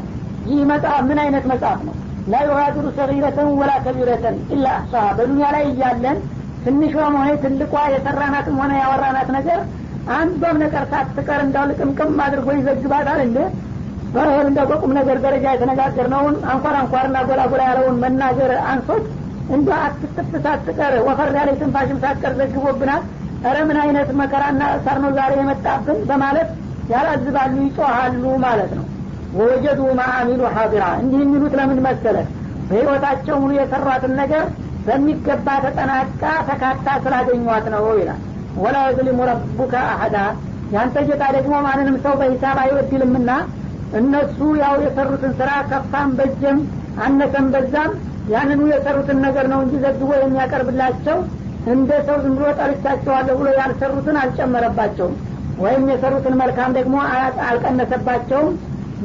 ይህ 0.48 0.60
መጽሐፍ 0.72 1.02
ምን 1.10 1.20
አይነት 1.24 1.46
መጽሐፍ 1.52 1.80
ነው? 1.88 1.96
ላ 2.28 2.42
ዩጋዲሩ 2.48 2.86
ሰጊረተን 2.98 3.50
ወላ 3.60 3.72
ከቢረተን 3.86 4.36
ኢላ 4.54 4.66
አሕሳሃ 4.75 5.06
በዱኒያ 5.18 5.48
ላይ 5.56 5.64
እያለን 5.72 6.18
ትንሿም 6.64 7.16
ሆነ 7.18 7.30
ትልቋ 7.44 7.74
የሰራናትም 7.94 8.56
ሆነ 8.62 8.72
ያወራናት 8.82 9.30
ነገር 9.38 9.60
አንዷም 10.16 10.58
ነገር 10.64 10.84
ሳትቀር 10.92 11.40
እንዳው 11.46 11.66
ልቅምቅም 11.70 12.14
አድርጎ 12.25 12.48
ይዘግባታል 12.58 13.20
እንደ 13.25 13.38
በህል 14.16 14.48
እንደ 14.50 14.60
በቁም 14.70 14.92
ነገር 14.98 15.18
ደረጃ 15.25 15.46
የተነጋገርነውን 15.54 16.36
አንኳር 16.52 16.75
አንኳርና 16.82 17.18
ጎላ 17.30 17.42
ጎላ 17.52 17.62
ያለውን 17.70 17.98
መናገር 18.04 18.52
አንሶት 18.72 19.06
እንደ 19.56 19.70
አትትፍ 19.86 20.32
ሳትቀር 20.46 20.94
ወፈር 21.08 21.32
ያለ 21.40 21.50
ትንፋሽም 21.60 22.00
ሳትቀር 22.04 22.34
ዘግቦብናል። 22.40 23.04
ረ 23.48 23.58
ምን 23.70 23.78
አይነት 23.82 24.10
መከራና 24.20 24.62
እሳር 24.75 24.98
ነው 25.04 25.12
ዛሬ 25.18 25.34
የመጣብን 25.40 25.98
በማለት 26.10 26.48
ያላዝባሉ 26.94 27.56
ይጮሃሉ 27.68 28.24
ማለት 28.46 28.72
ነው 28.78 28.85
ወወጀዱ 29.38 29.82
ማአሚሉ 30.00 30.42
ሀዲራ 30.56 30.84
እንዲህ 31.00 31.20
የሚሉት 31.24 31.54
ለምን 31.60 31.80
መሰለ 31.88 32.18
በህይወታቸው 32.70 33.36
ሙሉ 33.42 33.51
የሰሯትን 33.58 34.13
ነገር 34.22 34.46
በሚገባ 34.88 35.48
ተጠናቃ 35.65 36.22
ተካታ 36.50 36.88
ስላገኟት 37.04 37.65
ነው 37.74 37.86
ይላል። 38.00 38.22
ወላ 38.58 38.77
የዝሊሙ 38.88 39.20
ረቡከ 39.30 39.74
አሀዳ 39.94 40.18
ያንተ 40.75 40.98
ጌታ 41.08 41.24
ደግሞ 41.36 41.56
ማንንም 41.65 41.98
ሰው 42.06 42.13
በሂሳብ 42.20 42.58
አይወድልምና 42.63 43.32
እነሱ 44.00 44.38
ያው 44.62 44.75
የሰሩትን 44.84 45.34
ስራ 45.39 45.50
ከፋም 45.70 46.12
በጀም 46.20 46.60
አነሰም 47.06 47.48
በዛም 47.54 47.92
ያንኑ 48.32 48.62
የሰሩትን 48.72 49.18
ነገር 49.25 49.46
ነው 49.51 49.60
እንጂ 49.63 49.74
ዘግቦ 49.84 50.12
የሚያቀርብላቸው 50.20 51.18
እንደ 51.74 51.92
ሰው 52.08 52.18
ዝም 52.24 52.34
ብሎ 52.38 52.48
ጠርቻቸዋለሁ 52.60 53.36
ብሎ 53.39 53.50
ያልሰሩትን 53.60 54.18
አልጨመረባቸውም። 54.22 55.15
ወይም 55.60 55.84
የሰሩትን 55.92 56.36
መልካም 56.42 56.72
ደግሞ 56.77 56.96
አልቀነሰባቸውም 57.50 58.50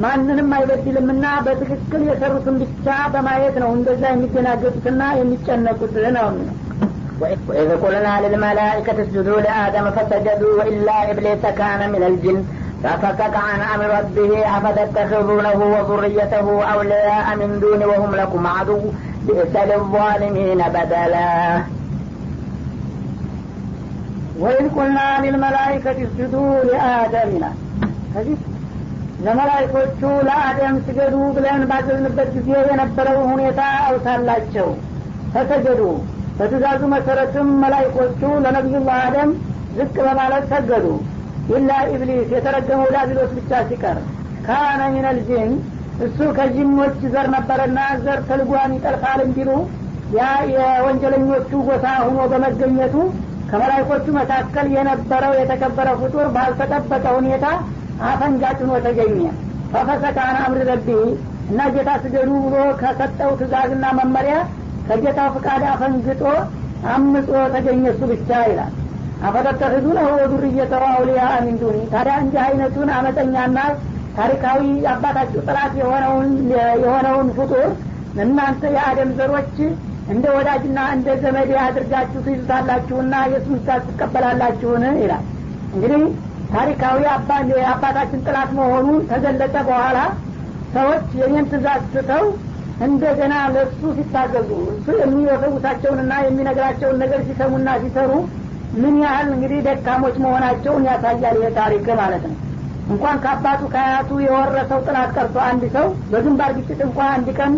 ማንንም 0.02 0.50
አይበድልምና 0.56 1.26
በትክክል 1.46 2.02
የሰሩትን 2.08 2.56
ብቻ 2.62 2.86
በማየት 3.12 3.56
ነው 3.62 3.70
እንደዛ 3.78 4.04
የሚደናገጡትና 4.12 5.02
የሚጨነቁት 5.20 5.94
ነው 6.18 6.28
የሚለው 6.28 6.54
وإذ 7.48 7.70
قلنا 7.84 8.12
للملائكة 8.22 8.96
اسجدوا 9.02 9.40
لآدم 9.40 9.86
فسجدوا 9.90 10.62
إلا 10.62 10.96
إبليس 11.10 11.42
كان 11.60 11.80
من 11.92 12.02
الجن 12.02 12.38
ففكك 12.82 13.34
عن 13.46 13.60
أمر 13.74 13.88
ربه 13.98 14.32
أفتتخذونه 14.56 15.58
وذريته 15.74 16.46
أولياء 16.64 17.26
من 17.36 17.50
دون 17.60 17.80
وهم 17.84 18.12
لكم 18.14 18.46
عدو 18.46 18.80
بئس 19.26 19.54
للظالمين 19.70 20.60
بدلا 20.76 21.32
وإذ 24.38 24.64
قلنا 24.68 25.06
للملائكة 25.24 25.96
اسجدوا 26.04 26.50
لآدم 26.64 27.28
ይላል 27.36 27.56
ከዚህ 28.14 28.36
ለመላይኮቹ 29.25 29.99
ለአደም 30.27 30.75
ስገዱ 30.85 31.15
ብለን 31.35 31.63
ባዘዝንበት 31.71 32.29
ጊዜ 32.37 32.49
የነበረውን 32.69 33.27
ሁኔታ 33.33 33.59
አውሳላቸው። 33.87 34.69
فسجدوا። 35.33 35.81
በትእዛዙ 36.37 36.81
መሰረትም 36.93 37.49
መላይኮቹ 37.63 38.21
ለነቢዩላህ 38.45 38.97
አደም 39.07 39.31
ዝቅ 39.77 39.95
በማለት 40.07 40.45
ሰገዱ። 40.53 40.85
إلا 41.51 41.71
إبليس 41.93 42.29
የተረገመው 42.35 42.89
ዳቢሎስ 42.95 43.31
ብቻ 43.37 43.61
ሲቀር 43.69 43.97
كان 44.45 44.81
من 44.93 45.10
ال 45.10 45.19
እሱ 46.05 46.19
ከጂኖች 46.37 46.99
ዘር 47.13 47.27
ነበረና 47.33 47.79
ዘር 48.03 48.19
ተልጓን 48.29 48.71
ይጠልፋል 48.77 49.19
እንዲሉ 49.25 49.49
ያ 50.15 50.21
የወንጀለኞቹ 50.53 51.51
ቦታ 51.67 51.87
ሁኖ 52.05 52.19
በመገኘቱ 52.31 52.95
ከመላይኮቹ 53.49 54.05
መካከል 54.17 54.67
የነበረው 54.75 55.33
የተከበረ 55.39 55.89
ፍጡር 56.01 56.27
ባልተጠበቀ 56.35 57.05
ሁኔታ 57.17 57.45
አፈንጋጭ 58.09 58.57
ሆኖ 58.63 58.79
ተገኘ። 58.85 59.17
ፈፈሰካን 59.73 60.37
አምር 60.41 60.61
ረቢ 60.69 60.87
እና 61.51 61.61
ጌታ 61.75 61.89
ስገዱ 62.03 62.31
ብሎ 62.45 62.55
ከሰጠው 62.81 63.31
ትእዛዝና 63.39 63.85
መመሪያ 63.99 64.35
ከጌታው 64.87 65.29
ፍቃድ 65.35 65.63
አፈንግጦ 65.71 66.23
አምጾ 66.91 67.29
ተገኘ 67.55 67.83
እሱ 67.91 68.01
ብቻ 68.11 68.29
ይላል። 68.49 68.71
አፈተተህዙነሁ 69.21 70.07
ወዱርየተሁ 70.15 70.83
አውሊያ 70.91 71.23
ሚን 71.43 71.57
ዱኒ 71.61 71.79
ታዲያ 71.91 72.13
እንዲህ 72.23 72.41
አይነቱን 72.45 72.89
አመፀኛና 72.95 73.57
ታሪካዊ 74.17 74.61
አባታችሁ 74.93 75.41
ጥላት 75.47 75.73
የሆነውን 76.81 77.29
ፍጡር 77.37 77.67
እናንተ 78.23 78.61
የአደም 78.75 79.11
ዘሮች 79.19 79.57
እንደ 80.11 80.25
ወዳጅና 80.35 80.79
እንደ 80.95 81.07
ዘመድ 81.23 81.51
አድርጋችሁ 81.65 82.19
ትይዙታላችሁና 82.25 83.13
የእሱን 83.31 83.59
ትእዛዝ 83.59 83.83
ትቀበላላችሁን? 83.89 84.83
ይላል። 85.03 85.23
እንግዲህ 85.73 86.01
ታሪካዊ 86.53 86.99
የአባታችን 87.57 88.23
ጥላት 88.27 88.49
መሆኑ 88.57 88.87
ተገለጸ 89.09 89.55
በኋላ 89.67 89.99
ሰዎች 90.75 91.05
የኔን 91.19 91.47
ትእዛዝ 91.51 91.83
ስተው 91.93 92.25
እንደገና 92.85 93.33
ለእሱ 93.53 93.81
ሲታዘዙ 93.97 94.49
እሱ 94.73 94.87
የሚወሰውታቸውንና 95.01 96.13
የሚነግራቸውን 96.25 97.01
ነገር 97.03 97.19
ሲሰሙና 97.27 97.69
ሲሰሩ 97.83 98.11
ምን 98.81 98.95
ያህል 99.03 99.27
እንግዲህ 99.33 99.59
ደካሞች 99.67 100.15
መሆናቸውን 100.23 100.85
ያሳያል 100.89 101.37
ይሄ 101.39 101.49
ታሪክ 101.57 101.87
ማለት 102.01 102.23
ነው። 102.29 102.37
እንኳን 102.91 103.17
ከአባቱ 103.23 103.61
ከአያቱ 103.73 104.09
የወረሰው 104.23 104.79
ጥላት 104.87 105.09
ቀርቶ 105.17 105.37
አንድ 105.49 105.63
ሰው 105.75 105.85
በግንባር 106.11 106.51
ግጭት 106.57 106.79
እንኳ 106.87 106.99
አንድ 107.15 107.27
ቀን 107.39 107.53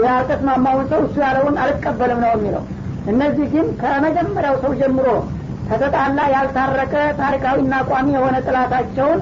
ያልተስማማውን 0.00 0.86
ሰው 0.92 1.00
እሱ 1.06 1.16
ያለውን 1.26 1.56
አልቀበልም 1.64 2.20
ነው 2.24 2.30
የሚለው። 2.34 2.64
እነዚህ 3.12 3.46
ግን 3.54 3.66
ከመጀመሪያው 3.80 4.56
ሰው 4.64 4.72
ጀምሮ 4.80 5.08
ከተጣላ 5.68 6.18
ያልታረቀ 6.34 6.94
ታሪካዊና 7.20 7.74
ቋሚ 7.90 8.08
የሆነ 8.16 8.36
ጥላታቸውን 8.46 9.20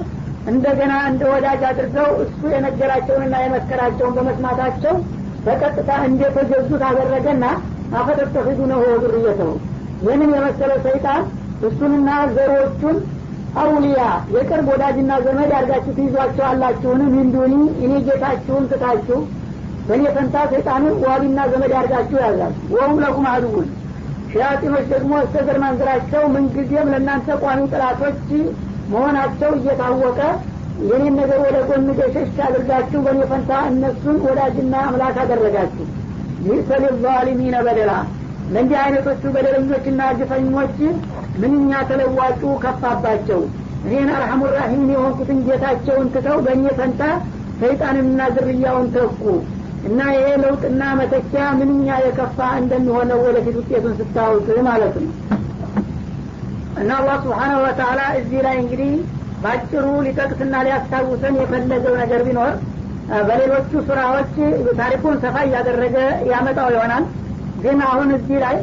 እንደገና 0.51 0.93
እንደ 1.09 1.23
ወዳጅ 1.33 1.61
አድርገው 1.69 2.09
እሱ 2.23 2.39
የነገራቸውንና 2.53 3.35
የመከራቸውን 3.43 4.15
በመስማታቸው 4.17 4.95
በቀጥታ 5.45 5.91
እንደተገዙት 6.09 6.83
አደረገና 6.89 7.45
አፈተተፊዱ 7.99 8.59
ነው 8.71 8.81
ዙርየተው 9.03 9.51
ይህንን 10.05 10.31
የመሰለ 10.37 10.71
ሰይጣን 10.85 11.23
እሱንና 11.67 12.09
ዘሮቹን 12.35 12.97
አውሊያ 13.61 14.01
የቅርብ 14.35 14.67
ወዳጅና 14.73 15.11
ዘመድ 15.25 15.51
አድርጋችሁ 15.57 15.91
ትይዟቸው 15.97 16.45
አላችሁን 16.49 17.01
ሚንዱኒ 17.13 17.53
እኔ 17.85 17.91
ጌታችሁን 18.07 18.65
ትታችሁ 18.71 19.19
በእኔ 19.87 20.03
ፈንታ 20.15 20.35
ሰይጣንን 20.51 20.95
ዋቢና 21.05 21.39
ዘመድ 21.53 21.71
አድርጋችሁ 21.79 22.17
ያዛል። 22.23 22.53
ወሁም 22.75 22.99
ለኩም 23.03 23.25
አድውን 23.33 23.67
ሸያጢኖች 24.33 24.85
ደግሞ 24.93 25.13
እስከ 25.23 25.43
ዘር 25.47 25.57
ማንዝራቸው 25.63 26.23
ምንጊዜም 26.33 26.89
ለእናንተ 26.93 27.37
ቋሚ 27.43 27.61
ጥላቶች 27.73 28.21
መሆናቸው 28.91 29.51
እየታወቀ 29.57 30.19
የኔን 30.83 31.15
ነገር 31.19 31.39
ወደ 31.45 31.57
ጎን 31.67 31.87
ገሸሽ 31.99 32.37
አድርጋችሁ 32.45 32.99
በእኔ 33.05 33.19
ፈንታ 33.31 33.51
እነሱን 33.69 34.17
ወዳጅና 34.25 34.75
አምላክ 34.87 35.17
አደረጋችሁ። 35.23 35.85
ይህ 36.45 36.59
ዛሊሚነ 37.03 37.55
በደላ። 37.67 37.91
ለእንዲህ 38.53 38.77
አይነቶቹ 38.81 39.23
በደለኞችና 39.35 40.01
ግፈኞች 40.17 40.77
ምንኛ 41.41 41.71
ተለዋጩ 41.89 42.41
ከፋባቸው። 42.63 43.41
እኔን 43.85 44.09
አርሐሙ 44.17 44.41
ራሒም 44.55 44.83
የሆንኩትን 44.93 45.39
ጌታቸውን 45.47 46.09
ትተው 46.13 46.37
በእኔ 46.45 46.65
ፈንታ 46.77 47.01
ሰይጣንንና 47.61 48.21
ዝርያውን 48.35 48.87
ተኩ 48.95 49.21
እና 49.87 50.01
ይሄ 50.15 50.27
ለውጥና 50.41 50.83
መተኪያ 50.99 51.45
ምንኛ 51.59 51.95
የከፋ 52.03 52.39
እንደሚሆነው 52.59 53.19
ወደፊት 53.25 53.55
ውጤቱን 53.61 53.95
ስታውት 53.99 54.47
ማለት 54.67 54.95
ነው። 54.99 55.11
እና 56.81 56.91
አላህ 56.99 57.17
ስብሓናሁ 57.23 57.57
ወተላ 57.65 58.01
እዚህ 58.19 58.39
ላይ 58.45 58.55
እንግዲህ 58.61 58.93
ባጭሩ 59.43 59.85
ሊጠቅስና 60.05 60.55
ሊያስታውሰን 60.65 61.35
የፈለገው 61.39 61.95
ነገር 62.01 62.21
ቢኖር 62.27 62.53
በሌሎቹ 63.27 63.71
ስራዎች 63.89 64.33
ታሪኩን 64.77 65.15
ሰፋ 65.23 65.35
እያደረገ 65.47 65.95
ያመጣው 66.31 66.69
ይሆናል። 66.75 67.05
ግን 67.63 67.79
አሁን 67.89 68.09
እዚህ 68.17 68.37
ላይ 68.45 68.55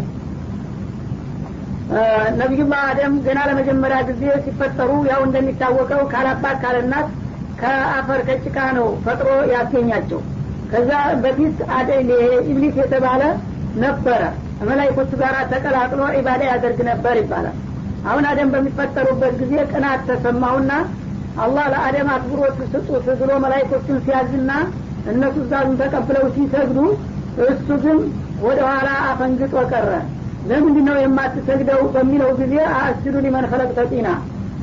ነቢዩላህ 2.40 2.80
አደም 2.88 3.14
ገና 3.24 3.38
ለመጀመሪያ 3.48 3.98
ጊዜ 4.10 4.24
ሲፈጠሩ 4.44 4.90
ያው 5.10 5.20
እንደሚታወቀው 5.26 6.02
ካላባት 6.12 6.58
ካለናት 6.64 7.08
ከአፈር 7.60 8.20
ከጭቃ 8.28 8.58
ነው 8.76 8.86
ፈጥሮ 9.06 9.30
ያስገኛቸው 9.52 10.20
ከዛ 10.72 10.90
በፊት 11.22 11.56
ኢብሊስ 12.50 12.76
የተባለ 12.82 13.22
ነበረ። 13.82 14.22
መላይኮቹ 14.68 15.10
ጋር 15.20 15.34
ተቀላቅሎ 15.52 16.00
ኢባዳ 16.18 16.40
ያደርግ 16.50 16.78
ነበር 16.90 17.14
ይባላል። 17.20 17.56
አሁን 18.08 18.24
አደም 18.30 18.50
በሚፈጠሩበት 18.54 19.34
ጊዜ 19.40 19.54
ቅናት 19.70 20.00
ተሰማውና 20.10 20.72
አላህ 21.42 21.64
ለአደም 21.72 22.08
አክብሮት 22.14 22.58
ስጡት 22.72 23.06
ብሎ 23.20 23.30
መላይኮቹን 23.44 23.98
ሲያዝና 24.06 24.50
እነሱ 25.12 25.36
ዛዙን 25.50 25.76
ተቀብለው 25.82 26.24
ሲሰግዱ 26.34 26.78
እሱ 27.46 27.68
ግን 27.84 27.98
ወደ 28.42 28.58
ኋላ 28.68 28.88
አፈንግጦ 29.10 29.54
ቀረ። 29.72 29.90
ለምንድ 30.50 30.76
ነው 30.88 30.96
የማትሰግደው 31.00 31.80
በሚለው 31.94 32.30
ጊዜ 32.38 32.54
አስጁዱ 32.78 33.16
ሊመን 33.24 33.46
ኸለቅ 33.50 33.70
ተጢና 33.78 34.08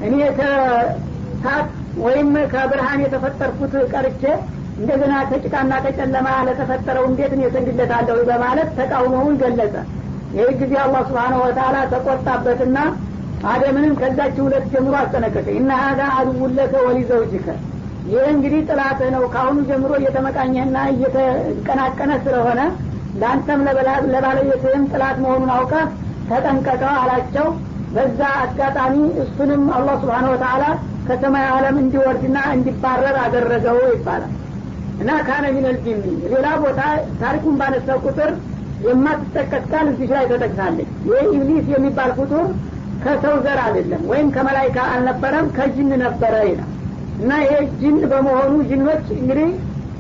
እኔ 0.08 0.16
ከሳት 0.38 1.68
ወይም 2.06 2.32
ከብርሃን 2.54 3.04
የተፈጠርኩት 3.06 3.74
ቀርቼ 3.94 4.24
እንደገና 4.78 5.14
ከጭቃና 5.30 5.74
ከጨለማ 5.84 6.28
ለተፈጠረው 6.48 7.06
እንዴት 7.10 7.32
እኔ 7.36 7.44
እሰግድለታለሁ 7.48 8.18
በማለት 8.30 8.70
ተቃውሞውን 8.80 9.38
ገለጸ። 9.42 9.76
ይህ 10.36 10.50
ጊዜ 10.60 10.74
አላህ 10.84 11.02
ስብሓነሁ 11.08 11.40
ወተላ 11.46 11.76
ተቆጣበትና 11.94 12.78
አደምንም 13.52 13.94
ከዛች 14.00 14.36
ሁለት 14.44 14.66
ጀምሮ 14.74 14.94
አስጠነቀቀ። 15.02 15.48
እና 15.60 15.72
ሀዛ 15.82 16.02
አድውለከ 16.18 16.74
ወሊዘውጅከ። 16.88 17.48
ይህ 18.12 18.26
እንግዲህ 18.34 18.62
ጥላትህ 18.70 19.10
ነው። 19.16 19.24
ከአሁኑ 19.34 19.58
ጀምሮ 19.70 19.92
እየተመቃኘህና 20.00 20.78
እየተቀናቀነ 20.94 22.12
ስለሆነ 22.26 22.60
ለአንተም 23.22 23.62
ለባለቤትህም 24.14 24.84
ጥላት 24.92 25.18
መሆኑን 25.24 25.52
አውቀ 25.56 25.74
ተጠንቀቁ 26.30 26.94
አላቸው። 27.02 27.48
በዛ 27.96 28.22
አጋጣሚ 28.44 28.96
እሱንም 29.24 29.64
አላህ 29.76 29.96
سبحانه 30.02 30.28
وتعالى 30.32 30.64
ከሰማይ 31.08 31.46
ዓለም 31.52 31.78
እንዲወርድና 31.82 32.38
እንዲባረር 32.56 33.18
አደረገው 33.24 33.78
ይባላል 33.94 34.34
እና 35.02 35.10
كان 35.28 35.46
من 35.56 35.78
الجن 35.84 36.04
ሌላ 36.32 36.48
ቦታ 36.62 36.80
ታሪኩን 37.20 37.56
ባነሳው 37.60 38.00
ቁጥር 38.06 38.32
የማትጠቀስ 38.88 39.64
ቃል 39.72 39.86
እዚህ 39.92 40.10
ላይ 40.16 40.26
ተጠቅሳለች። 40.32 40.90
ይህ 41.10 41.28
ኢብሊስ 41.36 41.68
የሚባል 41.74 42.12
ፍጡር 42.18 42.46
ከሰው 43.04 43.36
ዘር 43.46 43.60
አይደለም 43.66 44.02
ወይም 44.12 44.28
ከመላይካ 44.36 44.78
አልነበረም 44.94 45.48
ከጅን 45.58 45.92
ነበረ 46.04 46.34
ይላል። 46.50 46.72
እና 47.20 47.32
ይሄ 47.44 47.52
ጅን 47.80 47.98
በመሆኑ 48.12 48.54
ጅኖች 48.70 49.06
እንግዲህ 49.18 49.50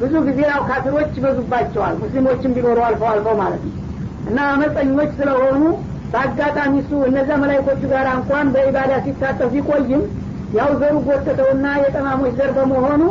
ብዙ 0.01 0.13
ጊዜ 0.27 0.39
ያው 0.49 0.61
ካፊሮች 0.69 1.11
ይበዙባቸዋል 1.19 1.95
ሙስሊሞችም 2.01 2.51
ቢኖሩ 2.57 2.79
አልፈው 2.87 3.09
አልፈው 3.11 3.35
ማለት 3.41 3.61
ነው። 3.67 3.75
እና 4.29 4.39
አመፀኞች 4.53 5.11
ስለሆኑ 5.19 5.61
በአጋጣሚ 6.11 6.73
እሱ 6.81 6.91
እነዚያ 7.07 7.35
መላይኮቹ 7.41 7.81
ጋር 7.93 8.07
እንኳን 8.13 8.47
በኢባዳ 8.53 8.91
ሲታጠፍ 9.05 9.49
ቢቆይም 9.55 10.03
ያው 10.57 10.69
ዘሩ 10.81 10.95
ጎተተውና 11.07 11.65
የጠማሞች 11.81 12.33
ዘር 12.39 12.51
በመሆኑ 12.57 13.01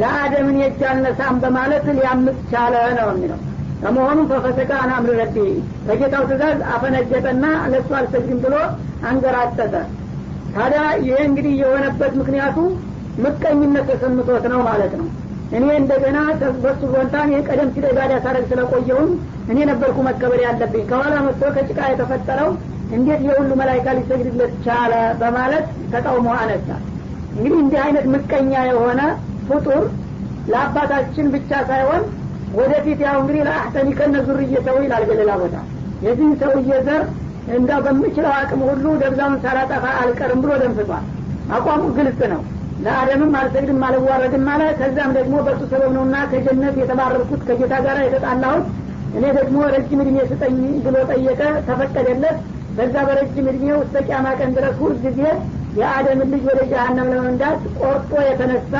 ለአደምን 0.00 0.58
አልነሳም 0.90 1.36
በማለት 1.42 1.86
ሊያምፅ 1.96 2.38
ቻለ 2.52 2.74
ነው 2.98 3.08
የሚለው። 3.12 3.40
ከመሆኑ 3.82 4.18
ፈፈሰቀ 4.30 4.70
አናምር 4.82 5.16
ረቢ 5.20 5.36
በጌታው 5.86 6.24
ትእዛዝ 6.28 6.60
አፈነገጠና 6.74 7.44
ለእሱ 7.72 7.90
አልሰግድም 7.98 8.38
ብሎ 8.44 8.54
አንገራጠጠ 9.08 9.74
ታዲያ 10.54 10.82
ይሄ 11.02 11.16
እንግዲህ 11.28 11.54
የሆነበት 11.62 12.12
ምክንያቱ 12.20 12.56
ምቀኝነት 13.22 13.86
ተሰምቶት 13.90 14.44
ነው 14.52 14.60
ማለት 14.68 14.92
ነው። 15.00 15.08
እኔ 15.56 15.64
እንደገና 15.80 16.18
በሱ 16.62 16.80
ቦንታ 16.92 17.14
እኔ 17.26 17.40
ቀደም 17.48 17.70
ሲል 17.74 17.86
ኢባዳ 17.90 18.12
ሳረግ 18.24 18.44
ስለቆየሁም 18.50 19.10
እኔ 19.50 19.58
ነበርኩ 19.70 19.98
መከበር 20.08 20.40
ያለብኝ። 20.44 20.84
ከኋላ 20.90 21.14
መጥቶ 21.26 21.50
ከጭቃ 21.56 21.80
የተፈጠረው 21.90 22.50
እንዴት 22.96 23.20
የሁሉ 23.26 23.50
መላይካ 23.60 23.88
ሊሰግድለት 23.98 24.54
ቻለ 24.64 24.92
በማለት 25.20 25.66
ተቃውሞ 25.92 26.28
አነሳ። 26.38 26.68
እንግዲህ 27.34 27.58
እንዲህ 27.64 27.80
አይነት 27.84 28.06
ምቀኛ 28.14 28.52
የሆነ 28.70 29.00
ፍጡር 29.48 29.82
ለአባታችን 30.52 31.26
ብቻ 31.34 31.50
ሳይሆን 31.68 32.02
ወደፊት 32.58 33.00
ያው 33.06 33.16
እንግዲህ 33.20 33.42
ለአህተኒ 33.48 33.88
ከነ 33.98 34.16
ዙርየተው 34.26 34.78
ይላል 34.84 35.04
በሌላ 35.10 35.32
ቦታ። 35.42 35.56
የዚህን 36.04 36.32
ሰውዬ 36.40 36.70
ዘር 36.86 37.02
እንዳው 37.54 37.80
በምችለው 37.84 38.32
አቅም 38.38 38.60
ሁሉ 38.68 38.84
ደብዛውን 39.02 39.36
ሳላጠፋ 39.44 39.84
አልቀርም 40.00 40.40
ብሎ 40.42 40.52
ደንፍቷል። 40.62 41.04
አቋሙ 41.54 41.82
ግልጽ 41.96 42.20
ነው። 42.32 42.42
ለአደምም 42.84 43.32
አልሰግድም 43.40 43.82
አልዋረድም 43.88 44.46
አለ። 44.52 44.62
ከዛም 44.78 45.10
ደግሞ 45.18 45.34
በእሱ 45.46 45.62
ሰበብ 45.72 45.90
ነውና 45.96 46.16
ከጀነት 46.30 46.76
የተባረርኩት 46.80 47.42
ከጌታ 47.48 47.74
ጋር 47.86 47.98
የተጣላሁት 48.04 48.66
እኔ 49.14 49.24
ደግሞ 49.38 49.58
ረጅም 49.74 50.00
እድሜ 50.04 50.18
ስጠኝ 50.30 50.56
ብሎ 50.84 50.96
ጠየቀ። 51.10 51.40
ተፈቀደለት። 51.68 52.36
በዛ 52.76 52.94
በረጅም 53.08 53.48
እድሜው 53.50 53.78
እስከ 53.84 53.96
ቂያማ 54.06 54.28
ቀን 54.38 54.50
ድረስ 54.56 54.76
ሁል 54.82 54.94
ጊዜ 55.04 55.20
የአደምን 55.78 56.28
ልጅ 56.32 56.44
ወደ 56.50 56.60
ጀሀነም 56.70 57.10
ለመንዳት 57.12 57.60
ቆርጦ 57.80 58.12
የተነሳ 58.28 58.74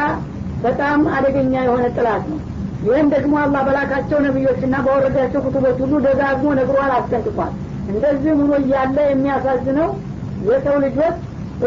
በጣም 0.63 1.01
አደገኛ 1.15 1.55
የሆነ 1.65 1.85
ጥላት 1.97 2.25
ነው። 2.31 2.39
ይህም 2.87 3.09
ደግሞ 3.15 3.35
አላህ 3.43 3.61
በላካቸው 3.67 4.19
ነቢዮችና 4.25 4.75
በወረዳቸው 4.85 5.41
ኩቱቦች 5.45 5.77
ሁሉ 5.85 5.95
ደጋግሞ 6.07 6.49
ነግሯል 6.59 6.93
አስጠንቅቋል። 6.97 7.53
እንደዚህ 7.89 8.33
ሆኖ 8.41 8.53
እያለ 8.63 8.97
የሚያሳዝነው 9.09 9.89
የሰው 10.49 10.77
ልጆች 10.85 11.17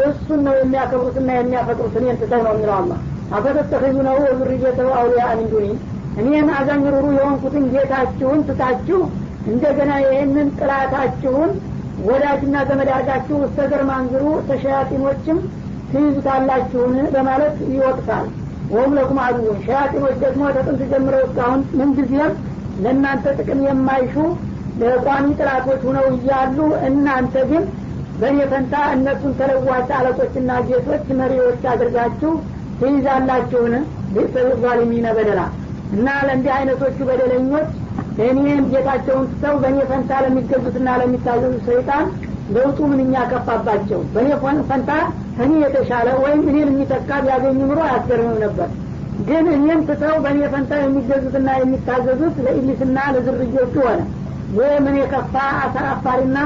እሱን 0.04 0.40
ነው 0.48 0.56
የሚያከብሩትና 0.60 1.30
የሚያፈቅሩት። 1.36 1.94
እኔን 2.00 2.18
ትተው 2.22 2.42
ነው 2.46 2.54
የሚለው 2.56 2.76
አላ 2.80 2.94
አፈተተኺዙ 3.36 3.98
ነው 4.08 4.16
ወዙርየተው 4.24 4.90
አውሊያ 4.98 5.28
ሚን 5.38 5.48
ዱኒ 5.54 5.68
እኔን 6.22 6.50
አዛኝ 6.58 6.84
የሆንኩትን 7.16 7.64
ጌታችሁን 7.74 8.42
ትታችሁ 8.50 9.00
እንደገና 9.48 9.92
ይህንን 10.04 10.48
ጥላታችሁን 10.60 11.52
ወዳጅና 12.06 12.56
ዘመድ 12.70 12.90
አርጋችሁ 12.96 13.38
እስተ 13.46 13.68
ዘር 13.72 13.84
ማንዝሩ 13.90 14.24
ተሸያጢኖችም 14.50 15.38
ትይዙታላችሁን? 15.92 16.96
በማለት 17.14 17.56
ይወቅሳል 17.74 18.26
ወሁም 18.74 18.92
ለኩም 18.98 19.20
አድውን 19.24 19.58
ሸያጢኖች 19.66 20.16
ደግሞ 20.24 20.44
ተጥንት 20.56 20.82
ጀምረው 20.92 21.24
እስካሁን 21.28 21.62
ምንጊዜም 21.80 22.34
ለእናንተ 22.84 23.26
ጥቅም 23.40 23.62
የማይሹ 23.68 24.16
ቋሚ 25.06 25.28
ጥላቶች 25.40 25.82
ሁነው 25.88 26.06
እያሉ 26.16 26.58
እናንተ 26.88 27.36
ግን 27.52 27.64
በእኔ 28.20 28.40
ፈንታ 28.52 28.76
እነሱን 28.96 29.34
ተለዋጭ 29.40 29.88
አለቆችና 29.98 30.52
ጌቶች 30.68 31.06
መሪዎች 31.20 31.64
አድርጋችሁ 31.72 32.32
ትይዛላችሁን? 32.80 33.74
ቤተሰብ 34.16 34.58
ዛሊሚነ 34.64 35.08
በደላ። 35.18 35.42
እና 35.96 36.08
ለእንዲህ 36.28 36.52
አይነቶቹ 36.58 36.98
በደለኞች 37.10 37.68
እኔን 38.26 38.64
ጌታቸውን 38.72 39.26
ትተው 39.32 39.56
በእኔ 39.64 39.78
ፈንታ 39.90 40.20
ለሚገዙትና 40.26 40.90
ለሚታዘዙ 41.02 41.56
ሰይጣን 41.68 42.06
ለውጡ 42.56 42.80
ምንኛ 42.92 43.16
ከፋባቸው። 43.32 44.02
በእኔ 44.14 44.30
ፈንታ 44.70 44.92
ከኔ 45.37 45.53
የተሻለ 45.65 46.09
ወይም 46.25 46.43
እኔን 46.51 46.71
የሚተካ 46.73 47.11
ቢያገኙ 47.25 47.59
ኑሮ 47.63 47.81
አያስገርምም 47.87 48.39
ነበር 48.45 48.69
ግን 49.29 49.47
እኔን 49.57 49.81
ትተው 49.89 50.15
በእኔ 50.25 50.41
ፈንታ 50.53 50.73
የሚገዙትና 50.83 51.49
የሚታዘዙት 51.61 52.37
ለኢብሊስና 52.45 52.99
ለዝርዮቹ 53.15 53.75
ሆነ 53.87 54.01
ይህ 54.59 54.73
ምን 54.85 54.95
የከፋ 55.01 55.35
አሳፋሪና 55.65 56.39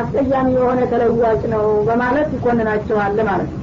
አስቀያሚ 0.00 0.48
የሆነ 0.58 0.80
ተለዋጭ 0.92 1.42
ነው 1.54 1.64
በማለት 1.88 2.28
ይኮንናቸዋል 2.36 3.18
ማለት 3.30 3.50
ነው 3.50 3.58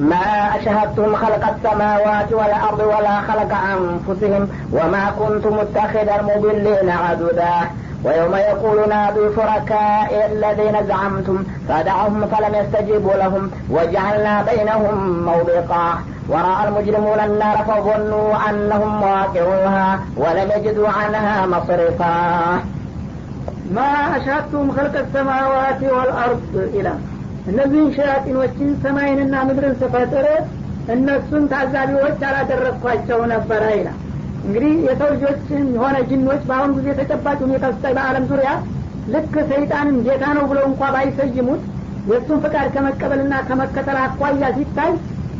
ما 0.00 0.26
أشهدتم 0.56 1.16
خلق 1.16 1.44
السماوات 1.48 2.32
والأرض 2.32 2.80
ولا 2.82 3.20
خلق 3.20 3.52
أنفسهم 3.74 4.42
وما 4.72 5.04
كنت 5.12 5.46
متخذ 5.48 6.08
المضلين 6.10 6.90
عددا 6.90 7.54
ويوم 8.04 8.34
يقول 8.50 8.88
نادوا 8.88 9.28
شركائي 9.36 10.26
الذين 10.26 10.86
زعمتم 10.88 11.38
فدعهم 11.68 12.26
فلم 12.26 12.54
يستجيبوا 12.54 13.12
لهم 13.14 13.50
وجعلنا 13.70 14.34
بينهم 14.42 14.96
موبقا 15.24 15.88
ورأى 16.28 16.68
المجرمون 16.68 17.20
النار 17.20 17.56
فظنوا 17.68 18.50
أنهم 18.50 19.02
واقعوها 19.02 20.00
ولم 20.16 20.48
يجدوا 20.56 20.88
عنها 20.88 21.46
مصرفا 21.46 22.14
ما 23.70 23.90
أشهدتم 24.16 24.72
خلق 24.72 24.94
السماوات 24.98 25.80
والأرض 25.82 26.42
إلى 26.74 26.92
እነዚህን 27.50 27.92
ሸያጢኖችን 27.96 28.70
ሰማይንና 28.82 29.34
ምድርን 29.48 29.74
ስፈጥር 29.82 30.26
እነሱን 30.94 31.44
ታዛቢዎች 31.52 32.20
አላደረግኳቸው 32.28 33.20
ነበረ 33.32 33.62
ይላል 33.78 33.96
እንግዲህ 34.43 34.73
የሰው 34.87 35.09
ልጆች 35.13 35.41
የሆነ 35.73 35.97
ጅኖች 36.09 36.41
በአሁኑ 36.47 36.71
ጊዜ 36.79 36.89
ተጨባጭ 36.99 37.37
ሁኔታ 37.45 37.65
ስታይ 37.73 37.93
በአለም 37.97 38.25
ዙሪያ 38.31 38.49
ልክ 39.13 39.33
ሰይጣንን 39.51 39.97
ጌታ 40.05 40.25
ነው 40.37 40.45
ብለው 40.51 40.65
እንኳ 40.69 40.91
ባይሰይሙት 40.95 41.61
የእሱን 42.09 42.39
ፍቃድ 42.43 42.67
ከመቀበልና 42.75 43.35
ከመከተል 43.49 43.97
አኳያ 44.01 44.47
ሲታይ 44.57 44.91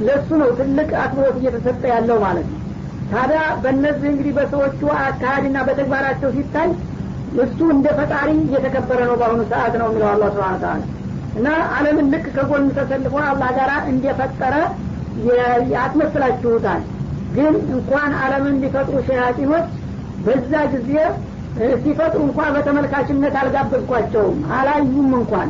ለእሱ 0.06 0.30
ነው 0.42 0.50
ትልቅ 0.60 0.90
አክብሮት 1.02 1.36
እየተሰጠ 1.40 1.82
ያለው 1.94 2.18
ማለት 2.26 2.48
ነው። 2.52 2.60
ታዲያ 3.12 3.42
በእነዚህ 3.64 4.08
እንግዲህ 4.12 4.34
በሰዎቹ 4.38 4.82
አካሄድና 5.02 5.58
በተግባራቸው 5.68 6.30
ሲታይ 6.38 6.70
እሱ 7.44 7.60
እንደ 7.76 7.88
ፈጣሪ 8.00 8.30
እየተከበረ 8.42 9.00
ነው 9.10 9.16
በአሁኑ 9.22 9.42
ሰዓት 9.52 9.76
ነው 9.82 9.88
የሚለው 9.90 10.10
አላ 10.14 10.24
ስብን 10.34 10.58
ታላ 10.64 10.82
እና 11.38 11.48
አለምን 11.76 12.10
ልክ 12.14 12.26
ከጎን 12.36 12.66
ተሰልፎ 12.76 13.16
አላህ 13.30 13.52
ጋር 13.60 13.72
እንደፈጠረ 13.92 14.56
ያስመስላችሁታል 15.76 16.82
ግን 17.36 17.54
እንኳን 17.76 18.12
አለምን 18.22 18.56
ሊፈጥሩ 18.64 18.96
ሸያጢኖች 19.08 19.68
በዛ 20.26 20.54
ጊዜ 20.74 20.92
ሲፈጥሩ 21.84 22.20
እንኳን 22.28 22.52
በተመልካችነት 22.56 23.36
አልጋበዝኳቸውም 23.42 24.38
አላዩም 24.58 25.12
እንኳን። 25.20 25.50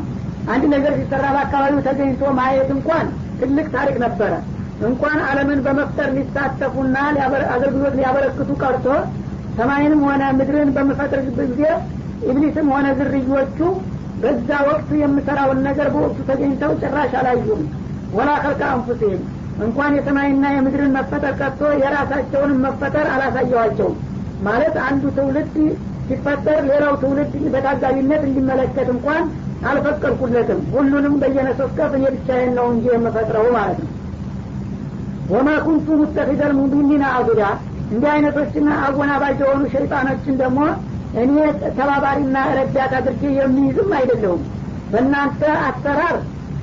አንድ 0.54 0.64
ነገር 0.74 0.94
ሲሰራ 1.00 1.26
በአካባቢው 1.36 1.82
ተገኝቶ 1.86 2.32
ማየት 2.40 2.70
እንኳን 2.76 3.06
ትልቅ 3.42 3.68
ታሪክ 3.76 3.98
ነበረ። 4.06 4.32
እንኳን 4.88 5.20
አለምን 5.28 5.60
በመፍጠር 5.66 6.10
ሊሳተፉና 6.16 6.96
አገልግሎት 7.56 7.94
ሊያበረክቱ 8.00 8.50
ቀርቶ 8.64 8.88
ሰማይንም 9.58 10.02
ሆነ 10.08 10.24
ምድርን 10.38 10.70
በምፈጥርበት 10.76 11.50
ጊዜ 11.52 11.64
ኢብሊስም 12.30 12.68
ሆነ 12.74 12.88
ዝርዮቹ 13.00 13.60
በዛ 14.22 14.50
ወቅት 14.68 14.90
የምሰራውን 15.02 15.60
ነገር 15.68 15.88
በወቅቱ 15.94 16.20
ተገኝተው 16.30 16.72
ጭራሽ 16.82 17.14
አላዩም። 17.22 17.62
ወላ 18.14 18.30
ከልከ 18.44 18.62
አንፉሲህም 18.74 19.22
እንኳን 19.62 19.96
የሰማይና 19.98 20.46
የምድርን 20.54 20.94
መፈጠር 20.98 21.34
ቀጥቶ 21.40 21.62
የራሳቸውንም 21.82 22.62
መፈጠር 22.66 23.08
አላሳየዋቸውም 23.14 23.98
ማለት 24.44 24.76
አንዱ 24.88 25.04
ትውልድ 25.18 25.54
ሲፈጠር 26.08 26.60
ሌላው 26.70 26.94
ትውልድ 27.02 27.34
በታዛቢነት 27.54 28.22
እንዲመለከት 28.28 28.88
እንኳን 28.96 29.22
አልፈቀድኩለትም። 29.70 30.62
ሁሉንም 30.74 31.14
በየነሶስከፍ 31.22 31.92
እኔ 31.98 32.06
ብቻዬን 32.16 32.52
ነው 32.58 32.66
እንጂ 32.74 32.86
የምፈጥረው 32.94 33.46
ማለት 33.56 33.78
ነው። 33.84 33.92
ወማ 35.34 35.50
ኩንቱ 35.66 35.88
ሙተፊደል 36.00 36.52
ሙቢኒና 36.58 37.06
አቡዳ 37.18 37.42
እንዲህ 37.92 38.10
አይነቶችና 38.14 38.70
አወናባጅ 38.86 39.38
የሆኑ 39.44 39.64
ሸይጣኖችን 39.74 40.36
ደግሞ 40.42 40.60
እኔ 41.24 41.34
ተባባሪና 41.78 42.38
ረዳት 42.58 42.94
አድርጌ 43.00 43.24
የሚይዝም 43.40 43.92
አይደለሁም። 43.98 44.42
በእናንተ 44.92 45.42
አሰራር 45.68 46.16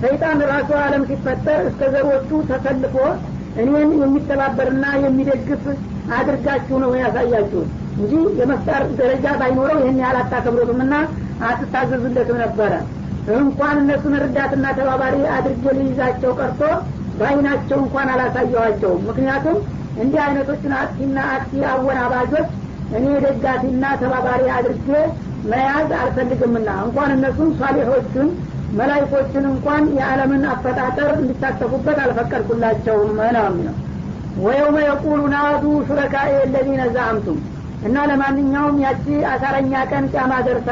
ሰይጣን 0.02 0.40
ራሱ 0.50 0.70
አለም 0.82 1.02
ሲፈጠር 1.08 1.60
እስከ 1.68 1.82
ዘሮቹ 1.94 2.30
ተሰልፎ 2.50 2.96
እኔን 3.60 3.90
የሚተባበርና 4.00 4.84
የሚደግፍ 5.02 5.64
አድርጋችሁ 6.18 6.76
ነው 6.84 6.92
ያሳያችሁት 7.00 7.68
እንጂ 7.98 8.12
የመፍጠር 8.40 8.82
ደረጃ 9.00 9.26
ባይኖረው 9.40 9.78
ይህን 9.80 9.98
ያህል 10.02 10.18
አታከብሩትም 10.20 10.80
ና 10.92 10.96
አትታዘዙለትም 11.48 12.38
ነበረ። 12.44 12.72
እንኳን 13.36 13.76
እነሱን 13.82 14.14
ረዳትና 14.22 14.66
ተባባሪ 14.78 15.16
አድርጌ 15.36 15.64
ልይዛቸው 15.78 16.32
ቀርቶ 16.38 16.62
በአይናቸው 17.18 17.78
እንኳን 17.84 18.08
አላሳየኋቸውም። 18.14 19.02
ምክንያቱም 19.08 19.58
እንዲህ 20.02 20.20
አይነቶችን 20.24 20.72
አጥፊና 20.80 21.18
አጥፊ 21.34 21.62
አወናባጆች 21.72 22.48
እኔ 22.96 23.06
ደጋፊና 23.24 23.84
ተባባሪ 24.00 24.42
አድርጌ 24.56 24.88
መያዝ 25.50 25.90
አልፈልግምና። 26.00 26.68
እንኳን 26.86 27.10
እነሱን 27.16 27.50
ሷሊሖቹን 27.60 28.30
መላይኮችን 28.78 29.44
እንኳን 29.50 29.84
የዓለምን 29.96 30.42
አፈጣጠር 30.52 31.10
እንዲሳተፉበት 31.16 31.98
አልፈቀድኩላቸውም 32.04 33.08
ነው 33.36 33.46
የሚለው። 33.48 33.76
ወየውመ 34.40 34.76
የቁሉ 34.84 35.20
ናዱ 35.32 35.64
ሹረካኤ 35.88 36.30
የለዚነ 36.36 36.82
ዛአምቱም። 36.96 37.38
እና 37.86 37.96
ለማንኛውም 38.10 38.76
ያቺ 38.84 39.04
አሳረኛ 39.32 39.72
ቀን 39.90 40.04
ጫማ 40.14 40.32
ደርሳ 40.46 40.70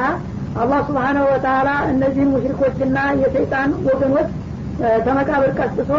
አላህ 0.61 0.81
ስብሓነሁ 0.89 1.25
ወተላ 1.33 1.71
እነዚህን 1.93 2.31
ሙሽሪኮችና 2.35 2.99
የሰይጣን 3.23 3.71
ወገኖች 3.89 4.29
ተመቃብር 5.07 5.51
ቀስቅሶ 5.59 5.93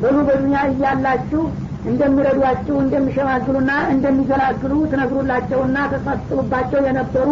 በሉ 0.00 0.16
በዱኒያ 0.28 0.60
እያላችሁ 0.70 1.42
እንደሚረዷችሁ 1.90 2.76
እንደሚሸማግሉና 2.82 3.72
እንደሚገላግሉ 3.94 4.72
ትነግሩላቸውና 4.92 5.78
ተሳጥቡባቸው 5.92 6.80
የነበሩ 6.88 7.28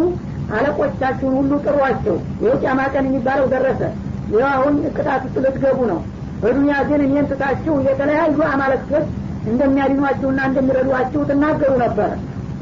አለቆቻችሁን 0.57 1.35
ሁሉ 1.39 1.53
ጥሯቸው 1.65 2.17
ጫማ 2.63 2.81
ቀን 2.93 3.07
የሚባለው 3.09 3.47
ደረሰ 3.55 3.81
ይህ 4.29 4.45
አሁን 4.53 4.75
ቅጣት 4.89 5.23
ውስጥ 5.27 5.37
ልትገቡ 5.45 5.79
ነው። 5.91 6.01
በዱኒያ 6.43 6.77
ግን 6.89 7.01
እኔን 7.05 7.27
ትታችሁ 7.31 7.75
የተለያዩ 7.87 8.39
አማለክቶች 8.51 9.07
እንደሚያድኗችሁና 9.51 10.41
እንደሚረዷችሁ 10.49 11.21
ትናገሩ 11.31 11.73
ነበረ 11.85 12.11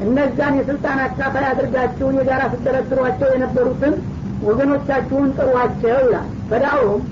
እነዛን 0.05 0.53
የስልጣን 0.59 0.99
አካፋይ 1.05 1.45
አድርጋችሁ 1.49 2.07
የጋራ 2.17 2.41
ስትደረድሯቸው 2.53 3.29
የነበሩትን 3.33 3.93
ወገኖቻችሁን 4.47 5.29
ጥሯቸው 5.37 5.99
ይላል። 6.03 6.27
በዳውም 6.49 7.03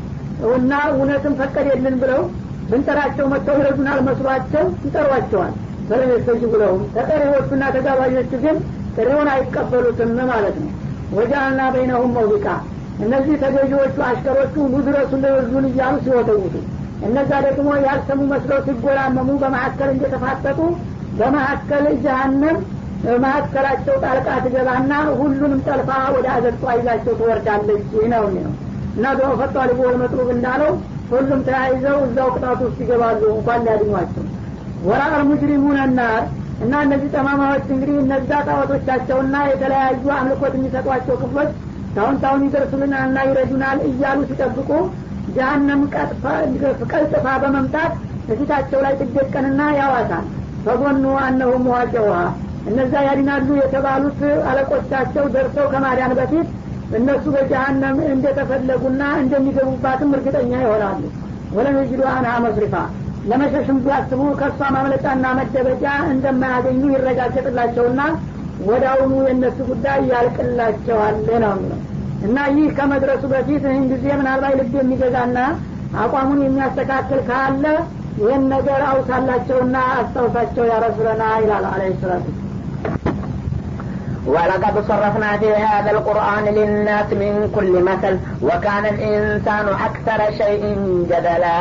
እና 0.52 0.74
እውነትን 0.92 1.34
ፈቀደልን 1.40 1.96
ብለው 2.02 2.22
ብንጠራቸው 2.70 3.26
መጥተው 3.34 3.58
ይረዱናል 3.60 4.00
መስሏቸው 4.08 4.66
ይጠሯቸዋል። 4.86 5.54
በለም 5.90 6.12
የስተጅቡ 6.14 6.52
ለሁም 6.62 6.84
ተጠሪዎቹና 6.96 7.64
ተጋባዦቹ 7.76 8.32
ግን 8.44 8.58
ጥሪውን 8.96 9.30
አይቀበሉትም 9.34 10.12
ማለት 10.32 10.56
ነው። 10.64 10.70
ወጃአልና 11.18 11.62
በይነሁም 11.74 12.14
መውቢቃ 12.18 12.46
እነዚህ 13.00 13.36
ተገዢዎቹ 13.44 13.98
አሽከሮቹ 14.08 14.56
ኑድረሱ 14.74 15.12
ለወዙን 15.24 15.66
እያሉ 15.70 15.96
ሲወተውቱ 16.06 16.56
እነዛ 17.08 17.32
ደግሞ 17.48 17.70
ያልሰሙ 17.86 18.22
መስለው 18.34 18.60
ሲጎራመሙ 18.68 19.30
በመካከል 19.44 19.90
እንደተፋጠጡ 19.96 20.60
በመካከል 21.20 21.86
ጀሀነም 22.06 22.58
መካከላቸው 23.24 23.96
ጣልቃ 24.04 24.28
ትገባና 24.44 24.92
ሁሉንም 25.20 25.62
ጠልፋ 25.68 25.90
ወደ 26.16 26.28
አዘቅጧ 26.36 26.66
ይዛቸው 26.78 27.14
ትወርዳለች 27.20 27.82
ነው 28.14 28.26
ነው 28.36 28.52
እና 28.96 29.06
በመፈጧ 29.20 29.56
ልቦ 29.70 29.82
መጥሩብ 30.02 30.30
እንዳለው 30.36 30.72
ሁሉም 31.12 31.42
ተያይዘው 31.48 31.98
እዛው 32.06 32.30
ቅጣት 32.36 32.60
ውስጥ 32.66 32.78
ይገባሉ 32.84 33.22
እንኳን 33.38 33.66
ሊያድኟቸው 33.66 34.26
ወራአል 34.88 35.24
ሙጅሪሙን 35.30 35.80
ናር 36.00 36.24
እና 36.64 36.74
እነዚህ 36.86 37.10
ጠማማዎች 37.16 37.68
እንግዲህ 37.76 37.96
እነዛ 38.04 38.32
ጣዖቶቻቸውና 38.48 39.36
የተለያዩ 39.52 40.06
አምልኮት 40.18 40.54
የሚሰጧቸው 40.58 41.16
ክፍሎች 41.22 41.52
ታሁን 41.96 42.16
ታሁን 42.22 42.46
ይደርሱልናልና 42.46 43.18
ይረዱናል 43.28 43.80
እያሉ 43.90 44.20
ሲጠብቁ 44.30 44.70
ጀሀነም 45.36 45.82
ቀልጥፋ 46.92 47.26
በመምጣት 47.44 47.94
በፊታቸው 48.28 48.80
ላይ 48.86 48.94
ትደቀንና 49.00 49.62
ያዋሳል። 49.80 50.26
ፈጎኑ 50.66 51.06
አነሁ 51.24 51.52
መዋጨውሃ 51.66 52.18
እነዛ 52.70 52.94
ያድናሉ 53.08 53.48
የተባሉት 53.60 54.20
አለቆቻቸው 54.50 55.26
ደርሰው 55.34 55.66
ከማዳን 55.74 56.14
በፊት 56.20 56.50
እነሱ 56.98 57.26
በጀሀነም 57.36 57.98
እንደተፈለጉና 58.14 59.04
እንደሚገቡባትም 59.22 60.14
እርግጠኛ 60.16 60.52
ይሆናሉ። 60.64 61.02
ወለም 61.56 61.76
የጅዱ 61.80 62.02
አንሃ 62.14 62.36
መስሪፋ 62.46 62.76
ለመሸሽም 63.30 63.78
ቢያስቡ 63.84 64.22
ከእሷ 64.40 64.62
ማምለጫና 64.76 65.26
መደበቂያ 65.40 65.92
እንደማያገኙ 66.14 66.82
ይረጋገጥላቸውና 66.94 68.02
ወዳውኑ 68.69 69.13
የእነሱ 69.27 69.59
ጉዳይ 69.71 70.01
ያልቅላቸዋል 70.13 71.17
ነው 71.45 71.53
የሚለው 71.53 71.81
እና 72.27 72.37
ይህ 72.57 72.69
ከመድረሱ 72.79 73.25
በፊት 73.33 73.63
ይህን 73.69 73.85
ጊዜ 73.93 74.07
ምናልባት 74.21 74.57
ልብ 74.61 74.75
የሚገዛና 74.81 75.39
አቋሙን 76.03 76.41
የሚያስተካክል 76.45 77.21
ካለ 77.29 77.65
ይህን 78.23 78.45
ነገር 78.55 78.81
አውሳላቸውና 78.91 79.77
አስታውሳቸው 80.01 80.67
ያረሱለና 80.73 81.25
ይላል 81.45 81.67
አለ 81.73 81.83
ሰላቱ 82.03 82.27
ولقد 84.27 84.75
صرفنا 84.89 85.39
في 85.39 85.55
هذا 85.65 85.91
القرآن 85.91 86.45
للناس 86.49 87.09
من 87.13 87.35
كل 87.57 87.83
مثل 87.83 88.15
وكان 88.43 88.85
الإنسان 88.87 89.67
أكثر 89.81 90.21
شيء 90.39 90.63
جدلا 91.11 91.59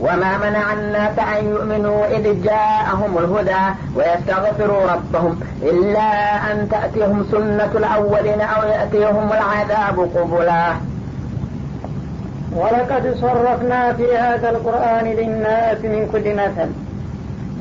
وما 0.00 0.32
منع 0.38 0.72
الناس 0.72 1.16
أن 1.34 1.42
يؤمنوا 1.50 2.06
إذ 2.06 2.42
جاءهم 2.42 3.18
الهدى 3.18 3.64
ويستغفروا 3.96 4.82
ربهم 4.92 5.40
إلا 5.62 6.10
أن 6.52 6.68
تأتيهم 6.70 7.26
سنة 7.30 7.72
الأولين 7.74 8.40
أو 8.40 8.60
يأتيهم 8.68 9.28
العذاب 9.32 9.96
قبلا 10.16 10.66
ولقد 12.52 13.14
صرفنا 13.20 13.92
في 13.92 14.16
هذا 14.16 14.50
القرآن 14.50 15.04
للناس 15.04 15.78
من 15.84 16.02
كل 16.12 16.26
مثل 16.34 16.70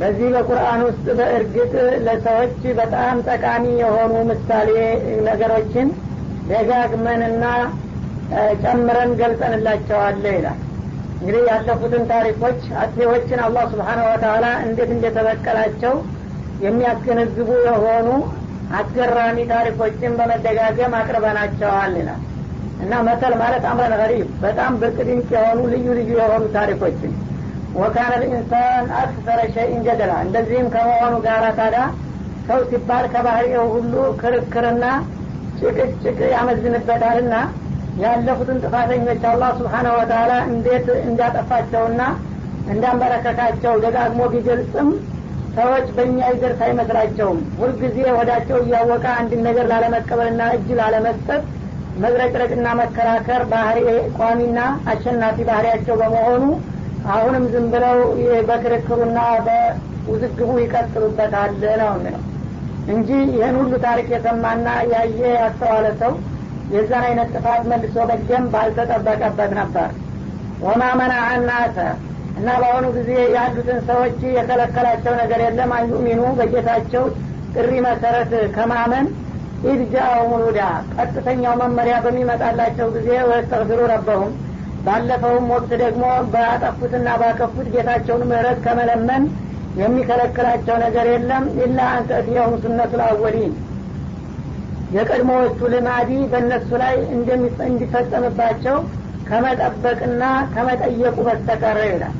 በዚህ 0.01 0.27
በቁርአን 0.33 0.81
ውስጥ 0.87 1.05
በእርግጥ 1.19 1.73
ለሰዎች 2.05 2.59
በጣም 2.77 3.15
ጠቃሚ 3.29 3.65
የሆኑ 3.81 4.13
ምሳሌ 4.29 4.69
ነገሮችን 5.27 5.87
ደጋግመንና 6.51 7.43
ጨምረን 8.63 9.11
ገልጸንላቸዋለ 9.21 10.23
ይላል 10.37 10.59
እንግዲህ 11.16 11.42
ያለፉትን 11.48 12.04
ታሪኮች 12.10 12.60
አጥፊዎችን 12.80 13.40
አላህ 13.44 13.64
ስብሓነ 13.72 14.00
ወተላ 14.08 14.46
እንዴት 14.66 14.90
እንደተበቀላቸው 14.94 15.94
የሚያስገነዝቡ 16.64 17.48
የሆኑ 17.66 18.08
አስገራሚ 18.78 19.38
ታሪኮችን 19.50 20.12
በመደጋገም 20.18 20.94
አቅርበናቸዋል 21.00 21.92
ይላል። 22.00 22.22
እና 22.84 22.94
መተል 23.06 23.34
ማለት 23.40 23.64
አምረን 23.70 23.94
ገሪብ 24.00 24.28
በጣም 24.42 24.72
ብርቅ 24.80 24.98
ድንቅ 25.08 25.28
የሆኑ 25.36 25.60
ልዩ 25.72 25.86
ልዩ 25.98 26.10
የሆኑ 26.20 26.44
ታሪኮችን። 26.56 27.12
ወካነ 27.74 28.12
ልኢንሳን 28.22 28.86
አክሰረ 29.00 29.40
ሸይን 29.54 29.80
ጀደላ። 29.86 30.12
እንደዚህም 30.26 30.68
ከመሆኑ 30.74 31.14
ጋር 31.26 31.44
ታዲያ 31.58 31.84
ሰው 32.48 32.60
ሲባል 32.70 33.04
ከባህሪው 33.12 33.66
ሁሉ 33.74 33.92
ክርክርና 34.20 34.84
ጭቅጭቅ 35.60 36.18
ያመዝንበታልና 36.34 37.34
ያለፉትን 38.02 38.60
ጥፋተኞች 38.64 39.24
አላህ 39.30 39.50
ስብሓነ 39.58 39.88
ወተላ 39.96 40.32
እንዴት 40.50 40.86
እንዳጠፋቸውና 41.08 42.00
እንዳንበረከካቸው 42.72 43.74
ደጋግሞ 43.84 44.22
ቢገልጽም 44.32 44.88
ሰዎች 45.56 45.86
በእኛ 45.96 46.18
ይደርስ 46.32 46.60
አይመስላቸውም 46.66 47.40
ሁልጊዜ 47.60 47.98
ወዳቸው 48.16 48.58
እያወቀ 48.62 49.04
አንድን 49.18 49.42
ነገር 49.48 49.66
ላለመቀበልና 49.72 50.42
እጅ 50.56 50.68
ላለመስጠት 50.80 51.42
መዝረቅረቅና 52.02 52.68
መከራከር 52.80 53.42
ባህሪ 53.52 53.80
ቋሚና 54.18 54.60
አሸናፊ 54.92 55.36
ባህሪያቸው 55.50 55.96
በመሆኑ 56.00 56.44
አሁንም 57.14 57.44
ዝም 57.52 57.66
ብለው 57.74 57.98
በክርክሩና 58.48 59.18
በውዝግቡ 59.46 60.50
ይቀጥሉበታል 60.62 61.52
ነው 61.82 61.94
እንጂ 62.94 63.10
ይህን 63.34 63.56
ሁሉ 63.60 63.74
ታሪክ 63.86 64.08
የሰማና 64.14 64.66
ያየ 64.92 65.20
ያስተዋለ 65.36 65.86
ሰው 66.02 66.12
የዛን 66.74 67.04
አይነት 67.08 67.28
ጥፋት 67.34 67.62
መልሶ 67.70 67.96
መድገም 68.10 68.44
ባልተጠበቀበት 68.52 69.52
ነበር። 69.58 69.90
ወማ 70.64 70.82
መናዐ 71.00 71.28
ናሰ 71.42 71.76
እና 72.38 72.48
በአሁኑ 72.60 72.86
ጊዜ 72.96 73.10
ያሉትን 73.34 73.80
ሰዎች 73.88 74.16
የከለከላቸው 74.36 75.12
ነገር 75.20 75.40
የለም። 75.44 75.72
አንዩሚኑ 75.76 76.22
በጌታቸው 76.38 77.04
ጥሪ 77.54 77.70
መሰረት 77.86 78.32
ከማመን 78.56 79.06
ኢድ 79.64 79.82
ጃአሁም 79.92 80.32
ሁዳ 80.40 80.60
ቀጥተኛው 80.96 81.54
መመሪያ 81.60 81.96
በሚመጣላቸው 82.04 82.88
ጊዜ 82.96 83.10
ወስተግፊሩ 83.28 83.80
ረበሁም። 83.92 84.32
ባለፈውም 84.86 85.46
ወቅት 85.52 85.70
ደግሞ 85.82 86.02
ባጠፉትና 86.32 87.08
ባከፉት 87.20 87.68
ጌታቸውን 87.74 88.24
ምህረት 88.30 88.58
ከመለመን 88.66 89.22
የሚከለክላቸው 89.78 90.76
ነገር 90.82 91.06
የለም 91.12 91.44
ኢላ 91.62 91.78
አንተእትየሁም 91.94 92.56
ሱነቱ 92.64 92.92
ልአወሊን 93.00 93.54
የቀድሞዎቹ 94.94 95.68
ልማዲ 95.72 96.10
በእነሱ 96.32 96.68
ላይ 96.82 96.94
እንዲፈጸምባቸው 97.68 98.76
ከመጠበቅና 99.28 100.22
ከመጠየቁ 100.54 101.16
በስተቀረ 101.28 101.78
ይላል። 101.88 102.14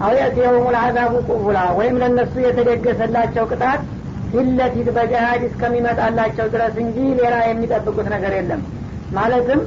አው 0.00 0.12
የእትየሁም 0.16 0.66
ልአዛቡ 0.74 1.12
ቁቡላ 1.28 1.58
ወይም 1.78 1.98
ለእነሱ 2.00 2.34
የተደገሰላቸው 2.44 3.44
ቅጣት 3.52 3.82
ፊት 4.30 4.48
ለፊት 4.58 4.88
እስከሚመጣላቸው 5.48 6.46
ድረስ 6.54 6.74
እንጂ 6.84 6.96
ሌላ 7.20 7.36
የሚጠብቁት 7.46 8.08
ነገር 8.14 8.32
የለም። 8.38 8.62
ማለትም 9.16 9.60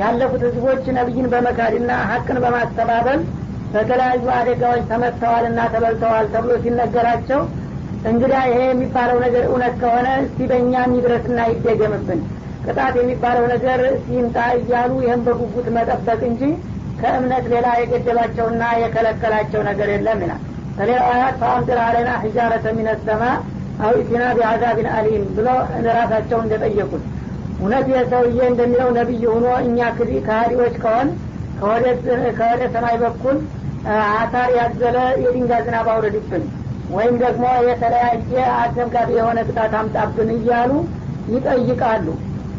ያለፉት 0.00 0.42
ህዝቦች 0.48 0.84
ነቢይን 0.98 1.26
በመካድና 1.32 1.92
ሀቅን 2.10 2.38
በማስተባበል 2.44 3.20
በተለያዩ 3.72 4.24
አደጋዎች 4.36 4.84
ተመትተዋልና 4.90 5.60
ተበልተዋል 5.74 6.26
ተብሎ 6.32 6.52
ሲነገራቸው 6.64 7.40
እንግዳ 8.08 8.34
ይሄ 8.48 8.60
የሚባለው 8.66 9.18
ነገር 9.24 9.44
እውነት 9.48 9.74
ከሆነ 9.80 10.08
እስቲ 10.22 10.46
በእኛ 10.50 10.74
ይድረስና 10.92 11.40
ይደገምብን። 11.50 12.20
ቅጣት 12.64 12.94
የሚባለው 13.00 13.44
ነገር 13.52 13.80
ሲምጣ 14.04 14.36
እያሉ 14.58 14.92
ይህም 15.04 15.22
በጉጉት 15.26 15.68
መጠበቅ 15.76 16.20
እንጂ 16.30 16.42
ከእምነት 17.00 17.44
ሌላ 17.52 17.66
የገደባቸውና 17.80 18.62
የከለከላቸው 18.82 19.62
ነገር 19.68 19.88
የለም 19.94 20.20
ይላል። 20.24 20.42
በሌላ 20.76 21.00
አያት 21.12 21.36
ፈአምጥር 21.40 21.78
አለና 21.86 22.10
ሒጃረተ 22.24 22.66
ሚነሰማ 22.76 23.22
አው 23.80 23.92
ኢቲና 24.00 24.24
ቢአዛቢን 24.36 24.88
አሊም 24.96 25.24
ብሎ 25.36 25.48
ራሳቸው 25.90 26.38
እንደጠየቁት። 26.44 27.04
እውነት 27.60 27.86
የሰውዬ 27.92 28.38
እንደሚለው 28.50 28.88
ነቢይ 28.98 29.24
ሆኖ 29.32 29.46
እኛ 29.64 29.88
ክዲ 29.96 30.12
ከሀዲዎች 30.26 30.76
ከሆን 30.84 31.08
ከወደ 32.36 32.62
ሰማይ 32.74 32.96
በኩል 33.02 33.36
አሳር 34.14 34.50
ያዘለ 34.58 34.96
የድንጋይ 35.22 35.62
ዝናብ 35.66 35.88
አውረድብን 35.92 36.44
ወይም 36.94 37.14
ደግሞ 37.22 37.44
የተለያየ 37.66 38.32
አስደንጋጭ 38.56 39.08
የሆነ 39.16 39.38
ቅጣት 39.48 39.74
አምጣብን 39.80 40.30
እያሉ 40.36 40.70
ይጠይቃሉ። 41.34 42.06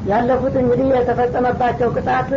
ያለፉት 0.10 0.56
እንግዲህ 0.62 0.88
የተፈጸመባቸው 0.94 1.90
ቅጣት 1.98 2.30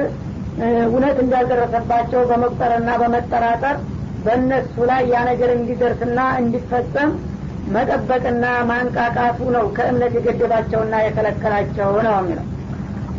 እውነት 0.86 1.16
እንዳልደረሰባቸው 1.22 2.20
በመቁጠርና 2.30 2.90
በመጠራጠር 3.00 3.76
በእነሱ 4.24 4.74
ላይ 4.90 5.02
ያ 5.12 5.22
ነገር 5.30 5.50
እንዲደርስና 5.56 6.20
እንዲፈጸም 6.40 7.10
መጠበቅና 7.74 8.44
ማንቃቃቱ 8.70 9.38
ነው። 9.56 9.66
ከእምነት 9.76 10.12
የገደባቸውና 10.18 10.94
የከለከላቸው 11.04 11.90
ነው 12.06 12.16
የሚለው 12.18 12.46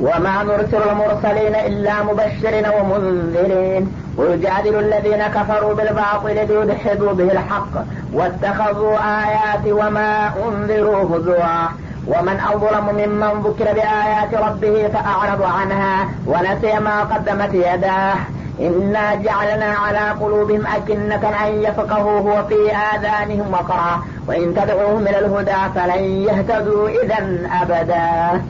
وما 0.02 0.44
نرسل 0.44 0.90
المرسلين 0.90 1.56
إلا 1.56 2.04
مبشرين 2.04 2.66
ومنذرين. 2.80 3.92
ويجادل 4.18 4.80
الذين 4.80 5.28
كفروا 5.28 5.74
بالباطل 5.74 6.36
ليدحضوا 6.36 7.14
به 7.14 7.32
الحق 7.32 7.74
واتخذوا 8.14 8.98
آياتي 8.98 9.72
وما 9.72 10.32
أنذروا 10.48 11.18
هزوا. 11.18 11.68
ومن 12.08 12.40
أظلم 12.54 12.86
ممن 12.96 13.42
ذكر 13.42 13.74
بآيات 13.74 14.34
ربه 14.34 14.88
فأعرض 14.88 15.42
عنها 15.42 16.08
ونسي 16.28 16.80
ما 16.80 17.04
قدمت 17.04 17.54
يداه. 17.54 18.16
إنا 18.60 19.16
جعلنا 19.16 19.66
على 19.66 20.10
قلوبهم 20.22 20.68
أكنة 20.68 21.48
أن 21.48 21.64
يفقهوه 21.64 22.40
وفي 22.40 22.72
آذانهم 22.72 23.54
وقرا. 23.54 24.04
وإن 24.28 24.56
تدعوهم 24.56 25.08
إلى 25.08 25.20
الهدى 25.20 25.62
فلن 25.76 26.04
يهتدوا 26.04 26.90
إذا 26.90 27.50
أبدا. 27.62 28.42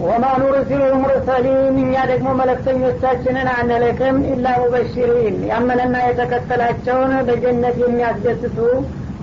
ወማ 0.00 0.24
ኑርሲሉ 0.40 0.82
ልሙርሰሊን 0.90 1.76
እኛ 1.82 1.94
ደግሞ 2.10 2.28
መለክተኞቻችንን 2.40 3.48
አንልክም 3.54 4.16
ኢላ 4.30 4.46
ሙበሽሪን። 4.60 5.36
ያመነና 5.50 5.96
የተከተላቸውን 6.04 7.12
በጀነት 7.28 7.76
የሚያስደስቱ 7.82 8.58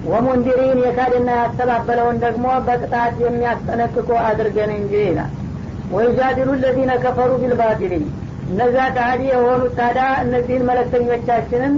ወሙንዲሪን 0.10 0.80
የካድና 0.84 1.30
ያስተባበለውን 1.40 2.18
ደግሞ 2.26 2.46
በቅጣት 2.68 3.16
የሚያስጠነቅቁ 3.26 4.10
አድርገን 4.26 4.72
እንጂ 4.78 4.94
ይላል። 5.06 5.32
ወይጃዲሉ 5.96 6.52
ለዚነ 6.62 6.92
ከፈሩ 7.04 7.32
ቢልባጢል 7.42 7.94
እነዛ 8.50 8.78
ካህዲ 8.96 9.22
የሆኑት 9.32 9.74
ታዲያ 9.80 10.08
እነዚህን 10.24 10.68
መለክተኞቻችንን 10.70 11.74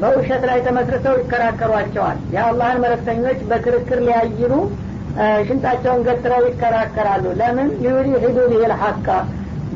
በውሸት 0.00 0.42
ላይ 0.48 0.58
ተመስርተው 0.66 1.14
ይከራከሯቸዋል። 1.20 2.18
የአላህን 2.34 2.82
መለክተኞች 2.84 3.38
በክርክር 3.50 4.00
ሊያይሉ 4.06 4.52
ሽንጣቸውን 5.46 6.02
ገትረው 6.06 6.42
ይከራከራሉ። 6.48 7.24
ለምን? 7.40 7.68
ሊዩሪ 7.82 8.08
ሂዱ 8.24 8.38
ሊል 8.52 8.72
ሐቃ 8.82 9.06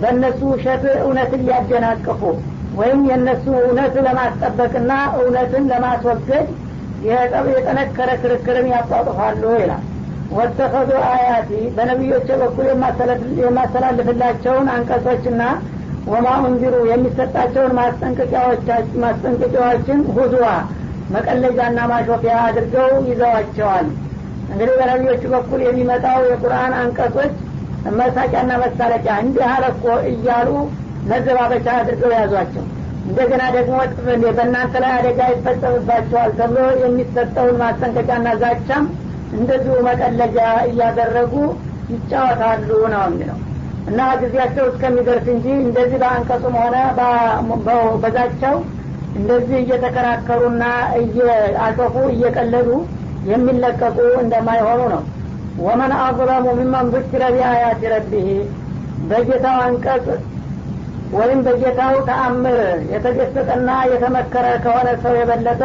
በእነሱ 0.03 0.41
ውሸት 0.53 0.85
እውነትን 1.01 1.43
ሊያደናቅፉ 1.47 2.21
ወይም 2.79 3.01
የእነሱ 3.09 3.45
እውነት 3.63 3.95
ለማስጠበቅና 4.07 4.93
እውነትን 5.19 5.65
ለማስወገድ 5.73 6.47
የጠነከረ 7.49 8.11
ክርክርን 8.23 8.67
ያጧጥፋሉ 8.73 9.43
ይላል። 9.57 9.83
ወተኸዱ 10.33 10.91
አያቲ 11.09 11.51
በነቢዮች 11.77 12.29
በኩል 12.43 12.67
የማስተላልፍላቸውን 13.43 14.69
አንቀጾችና 14.75 15.43
ወማ 16.07 16.29
እንዚሩ 16.47 16.77
የሚሰጣቸውን 16.91 17.75
ማስጠንቀቂያዎችን 19.03 20.01
ሁዙዋ 20.17 20.47
መቀለጃና 21.15 21.79
ማሾፊያ 21.93 22.35
አድርገው 22.47 22.91
ይዘዋቸዋል 23.09 23.87
እንግዲህ 24.53 24.75
በነቢዮቹ 24.81 25.23
በኩል 25.35 25.61
የሚመጣው 25.67 26.21
የቁርአን 26.29 26.73
አንቀጾች 26.81 27.35
መሳቂያና 27.99 28.53
መሳለቂያ 28.63 29.15
እንዲህ 29.23 29.47
አለኮ 29.53 29.85
እያሉ 30.11 30.51
መዘባበቻ 31.11 31.67
አድርገው 31.79 32.13
ያዟቸው 32.17 32.65
እንደገና 33.07 33.45
ደግሞ 33.55 33.77
በእናንተ 34.37 34.75
ላይ 34.83 34.93
አደጋ 34.99 35.21
ይፈጸምባቸዋል 35.33 36.31
ተብሎ 36.39 36.67
የሚሰጠውን 36.83 37.57
ማስጠንቀቂያና 37.63 38.29
ዛቻም 38.43 38.85
እንደዚሁ 39.33 39.75
መቀለጃ 39.89 40.39
እያደረጉ 40.69 41.35
ይጫወታሉ 41.93 42.69
ነው 42.95 43.03
የሚለው። 43.09 43.39
እና 43.91 44.01
ጊዜያቸው 44.21 44.65
እስከሚደርስ 44.71 45.27
እንጂ 45.35 45.47
እንደዚህ 45.63 45.99
በአንቀጹም 46.03 46.57
ሆነ 46.61 46.77
በዛቸው 48.03 48.55
እንደዚህ 49.17 49.57
እየተከራከሩና 49.63 50.65
እየአሾፉ 51.01 51.95
እየቀለዱ 52.15 52.69
የሚለቀቁ 53.31 53.99
እንደማይሆኑ 54.23 54.83
ነው። 54.95 55.03
ወመን 55.63 55.93
አظለሙ 55.99 56.47
ሚመን 56.59 56.87
ذكረ 56.95 57.23
ቢአያት 57.35 57.83
ረቢህ 57.93 58.29
በጌታው 59.11 59.57
አንቀጽ 59.65 60.07
ወይም 61.13 61.41
በጌታው 61.47 61.95
ተአምር 62.09 62.59
የተገሰጠና 62.93 63.71
የተመከረ 63.93 64.47
ከሆነ 64.65 64.89
ሰው 65.03 65.15
የበለጠ 65.21 65.63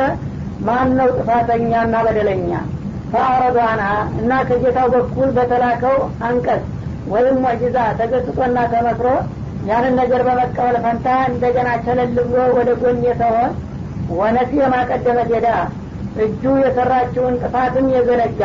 ማን 0.67 0.89
ነው 0.99 1.09
ጥፋተኛና 1.17 1.95
በደለኛ? 2.05 2.51
ፈአረዱ 3.11 3.57
እና 4.19 4.31
ከጌታው 4.47 4.87
በኩል 4.95 5.29
በተላከው 5.37 5.97
አንቀጽ 6.27 6.63
ወይም 7.07 7.35
ሙዕጂዛ 7.43 7.77
ተገስጦና 7.99 8.57
ተመክሮ 8.73 9.09
ያንን 9.67 9.93
ነገር 9.99 10.21
በመቀበል 10.27 10.75
ፈንታ 10.83 11.07
እንደገና 11.29 11.69
ቸለል 11.85 12.15
ብሎ 12.25 12.41
ወደ 12.57 12.69
ጎን 12.81 12.99
የተሆን 13.07 13.51
ወነሲ 14.17 14.51
የማቀደመ 14.61 15.19
ጌዳ 15.31 15.47
እጁ 16.23 16.43
የሰራችውን 16.61 17.35
ጥፋትን 17.41 17.87
የዘነጋ 17.93 18.41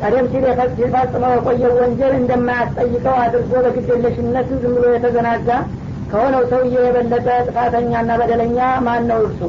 ቀደም 0.00 0.26
ሲል 0.32 0.44
ሲፈጽመው 0.76 1.32
የቆየው 1.36 1.72
ወንጀል 1.80 2.12
እንደማያስጠይቀው 2.18 3.16
አድርጎ 3.22 3.52
በግዴለሽነት 3.64 4.48
ዝም 4.54 4.74
ብሎ 4.76 4.84
የተዘናጋ 4.94 5.48
ከሆነው 6.10 6.42
ሰውዬ 6.50 6.74
የበለጠ 6.84 7.28
ጥፋተኛና 7.48 8.10
በደለኛ 8.20 8.58
ማን 8.86 9.02
ነው 9.10 9.18
እርሱ? 9.24 9.40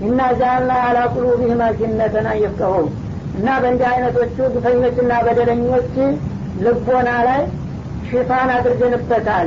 እና 0.00 0.20
ጃልና 0.38 0.72
አላ 0.86 0.98
ቁሉቢህም 1.14 1.60
አኪነተን 1.66 2.26
እና 3.36 3.48
በእንዲህ 3.62 3.86
አይነቶቹ 3.92 4.36
ግፈኞችና 4.54 5.12
በደለኞች 5.26 5.92
ልቦና 6.64 7.10
ላይ 7.28 7.40
ሽፋን 8.08 8.50
አድርገንበታል 8.56 9.42